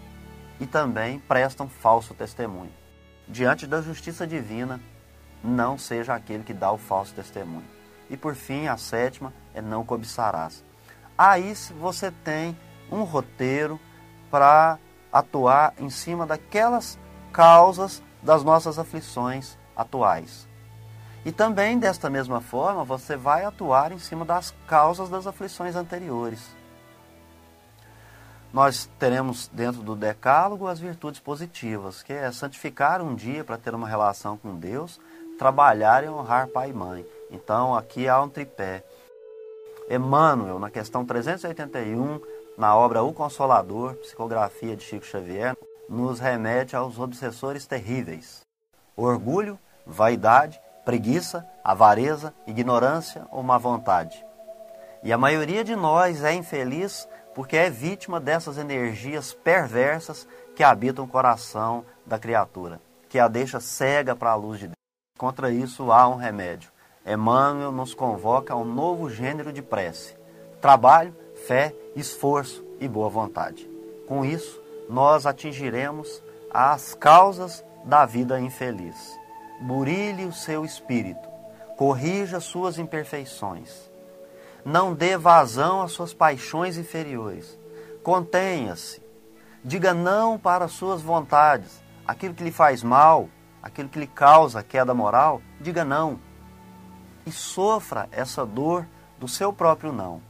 e 0.60 0.67
também 0.67 1.17
prestam 1.17 1.67
falso 1.67 2.13
testemunho. 2.13 2.71
Diante 3.27 3.65
da 3.65 3.82
justiça 3.82 4.27
divina, 4.27 4.80
não 5.43 5.80
seja 5.80 6.13
aquele 6.13 6.43
que 6.43 6.54
dá 6.54 6.71
o 6.71 6.77
falso 6.77 7.13
testemunho. 7.15 7.65
E 8.08 8.15
por 8.15 8.36
fim, 8.36 8.67
a 8.67 8.77
sétima 8.77 9.34
é 9.54 9.62
não 9.62 9.84
cobiçarás. 9.84 10.63
Aí 11.17 11.56
você 11.80 12.12
tem 12.12 12.56
um 12.91 13.04
roteiro 13.04 13.80
para 14.30 14.77
atuar 15.12 15.73
em 15.80 15.89
cima 15.89 16.27
daquelas 16.27 16.99
causas 17.34 18.04
das 18.21 18.43
nossas 18.43 18.77
aflições 18.77 19.58
atuais. 19.75 20.50
E 21.23 21.31
também, 21.31 21.77
desta 21.77 22.10
mesma 22.10 22.41
forma, 22.41 22.84
você 22.84 23.15
vai 23.15 23.45
atuar 23.45 23.91
em 23.91 23.99
cima 23.99 24.25
das 24.25 24.53
causas 24.67 25.10
das 25.10 25.27
aflições 25.27 25.75
anteriores. 25.75 26.39
Nós 28.51 28.89
teremos 28.99 29.47
dentro 29.47 29.81
do 29.81 29.95
decálogo 29.95 30.67
as 30.67 30.79
virtudes 30.79 31.21
positivas, 31.21 32.03
que 32.03 32.12
é 32.12 32.31
santificar 32.31 33.01
um 33.01 33.15
dia 33.15 33.43
para 33.43 33.57
ter 33.57 33.73
uma 33.73 33.88
relação 33.88 34.36
com 34.36 34.55
Deus, 34.55 34.99
trabalhar 35.38 36.03
e 36.03 36.10
honrar 36.10 36.47
pai 36.47 36.71
e 36.71 36.73
mãe. 36.73 37.05
Então, 37.29 37.75
aqui 37.75 38.10
há 38.10 38.21
um 38.21 38.27
tripé: 38.27 38.84
Emmanuel, 39.89 40.60
na 40.60 40.69
questão 40.69 41.05
381, 41.05 42.19
na 42.57 42.75
obra 42.75 43.03
O 43.03 43.13
Consolador, 43.13 43.93
psicografia 43.95 44.75
de 44.75 44.84
Chico 44.84 45.05
Xavier, 45.05 45.55
nos 45.88 46.19
remete 46.19 46.75
aos 46.75 46.99
obsessores 46.99 47.65
terríveis: 47.65 48.41
orgulho, 48.97 49.57
vaidade, 49.86 50.60
preguiça, 50.84 51.48
avareza, 51.63 52.34
ignorância 52.48 53.26
ou 53.32 53.44
má 53.44 53.58
vontade. 53.58 54.26
E 55.04 55.12
a 55.12 55.17
maioria 55.17 55.63
de 55.63 55.76
nós 55.76 56.24
é 56.24 56.34
infeliz 56.34 57.08
porque 57.34 57.56
é 57.56 57.70
vítima 57.70 58.20
dessas 58.20 58.58
energias 58.58 59.34
perversas 59.34 60.28
que 60.56 60.63
habitam 60.63 61.06
o 61.06 61.08
coração 61.08 61.86
da 62.06 62.20
criatura, 62.20 62.80
que 63.10 63.17
a 63.17 63.28
deixa 63.28 63.60
cega 63.60 64.15
para 64.15 64.32
a 64.32 64.36
luz 64.36 64.60
de 64.60 64.67
Deus. 64.67 64.76
Contra 65.17 65.50
isso 65.50 65.91
há 65.91 66.08
um 66.08 66.15
remédio. 66.15 66.72
Emmanuel 67.06 67.72
nos 67.72 67.94
convoca 67.94 68.54
a 68.54 68.58
um 68.58 68.65
novo 68.65 69.10
gênero 69.10 69.52
de 69.52 69.62
prece: 69.62 70.15
trabalho, 70.60 71.15
fé, 71.48 71.74
esforço 71.96 72.63
e 72.80 72.88
boa 72.88 73.10
vontade. 73.10 73.70
Com 74.08 74.26
isso, 74.26 74.62
nós 74.89 75.26
atingiremos 75.26 76.22
as 76.54 76.94
causas 76.94 77.63
da 77.86 78.06
vida 78.06 78.39
infeliz. 78.39 79.20
Burilhe 79.62 80.26
o 80.26 80.34
seu 80.34 80.65
espírito, 80.65 81.30
corrija 81.78 82.39
suas 82.39 82.78
imperfeições 82.78 83.91
não 84.65 84.93
dê 84.93 85.17
vazão 85.17 85.82
às 85.82 85.91
suas 85.91 86.13
paixões 86.13 86.78
inferiores. 86.78 87.60
Contenha-se. 88.04 89.02
Diga 89.63 89.93
não 89.93 90.38
para 90.38 90.65
as 90.65 90.71
suas 90.71 91.02
vontades. 91.02 91.82
Aquilo 92.08 92.34
que 92.34 92.43
lhe 92.43 92.52
faz 92.52 92.84
mal, 92.84 93.30
aquilo 93.62 93.89
que 93.89 94.00
lhe 94.00 94.08
causa 94.08 94.63
queda 94.63 94.93
moral, 94.93 95.41
diga 95.60 95.84
não. 95.84 96.19
E 97.26 97.32
sofra 97.32 98.08
essa 98.12 98.45
dor 98.45 98.88
do 99.19 99.28
seu 99.28 99.54
próprio 99.54 99.91
não. 99.91 100.21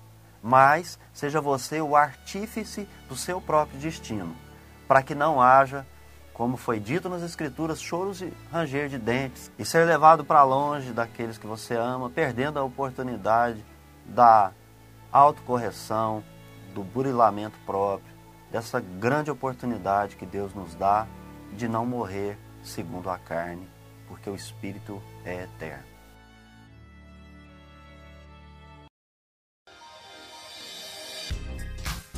Mas 0.44 1.00
seja 1.14 1.40
você 1.40 1.80
o 1.82 1.96
artífice 1.96 2.88
do 3.08 3.16
seu 3.16 3.40
próprio 3.40 3.80
destino, 3.80 4.36
para 4.88 5.04
que 5.04 5.16
não 5.16 5.42
haja, 5.42 5.86
como 6.42 6.58
foi 6.58 6.80
dito 6.80 7.08
nas 7.08 7.22
Escrituras, 7.22 7.80
choros 7.80 8.20
e 8.20 8.34
ranger 8.52 8.90
de 8.90 8.98
dentes, 8.98 9.52
e 9.60 9.64
ser 9.64 9.86
levado 9.86 10.26
para 10.26 10.42
longe 10.42 10.92
daqueles 10.92 11.38
que 11.38 11.46
você 11.46 11.76
ama, 11.76 12.10
perdendo 12.10 12.58
a 12.58 12.64
oportunidade 12.64 13.64
da 14.08 14.52
autocorreção, 15.12 16.24
do 16.74 16.82
burilamento 16.82 17.56
próprio, 17.64 18.12
dessa 18.52 18.80
grande 18.80 19.30
oportunidade 19.30 20.16
que 20.16 20.26
Deus 20.26 20.52
nos 20.56 20.74
dá 20.74 21.06
de 21.56 21.68
não 21.68 21.86
morrer 21.86 22.40
segundo 22.64 23.12
a 23.12 23.20
carne, 23.20 23.70
porque 24.08 24.28
o 24.28 24.34
Espírito 24.34 25.00
é 25.24 25.44
eterno. 25.44 25.84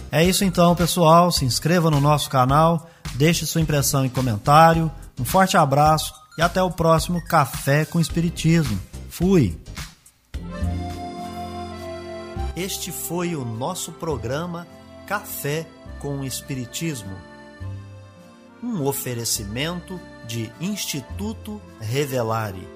É 0.10 0.24
isso 0.24 0.46
então, 0.46 0.74
pessoal. 0.74 1.30
Se 1.30 1.44
inscreva 1.44 1.92
no 1.92 2.00
nosso 2.00 2.30
canal, 2.30 2.88
deixe 3.14 3.46
sua 3.46 3.62
impressão 3.62 4.06
e 4.06 4.10
comentário. 4.10 4.92
Um 5.20 5.26
forte 5.26 5.58
abraço 5.58 6.14
e 6.38 6.42
até 6.42 6.62
o 6.62 6.72
próximo 6.72 7.24
Café 7.24 7.86
com 7.86 8.00
Espiritismo. 8.00 8.80
Fui! 9.10 9.58
Este 12.56 12.92
foi 12.92 13.36
o 13.36 13.44
nosso 13.44 13.92
programa 13.92 14.68
Café 15.08 15.68
com 16.00 16.24
Espiritismo. 16.24 17.16
Um 18.62 18.84
oferecimento 18.86 20.00
de 20.28 20.52
Instituto 20.62 21.62
Revelare. 21.80 22.68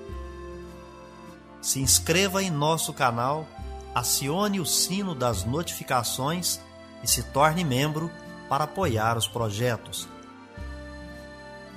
Se 1.62 1.80
inscreva 1.80 2.41
em 2.41 2.50
nosso 2.50 2.93
canal, 2.93 3.47
acione 3.93 4.60
o 4.60 4.65
sino 4.65 5.13
das 5.13 5.43
notificações 5.43 6.60
e 7.04 7.08
se 7.08 7.23
torne 7.23 7.63
membro 7.63 8.12
para 8.50 8.63
apoiar 8.63 9.17
os 9.17 9.28
projetos. 9.28 10.08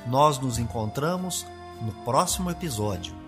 Nós 0.06 0.38
nos 0.38 0.58
encontramos 0.58 1.46
no 1.80 1.92
próximo 2.04 2.50
episódio. 2.50 3.19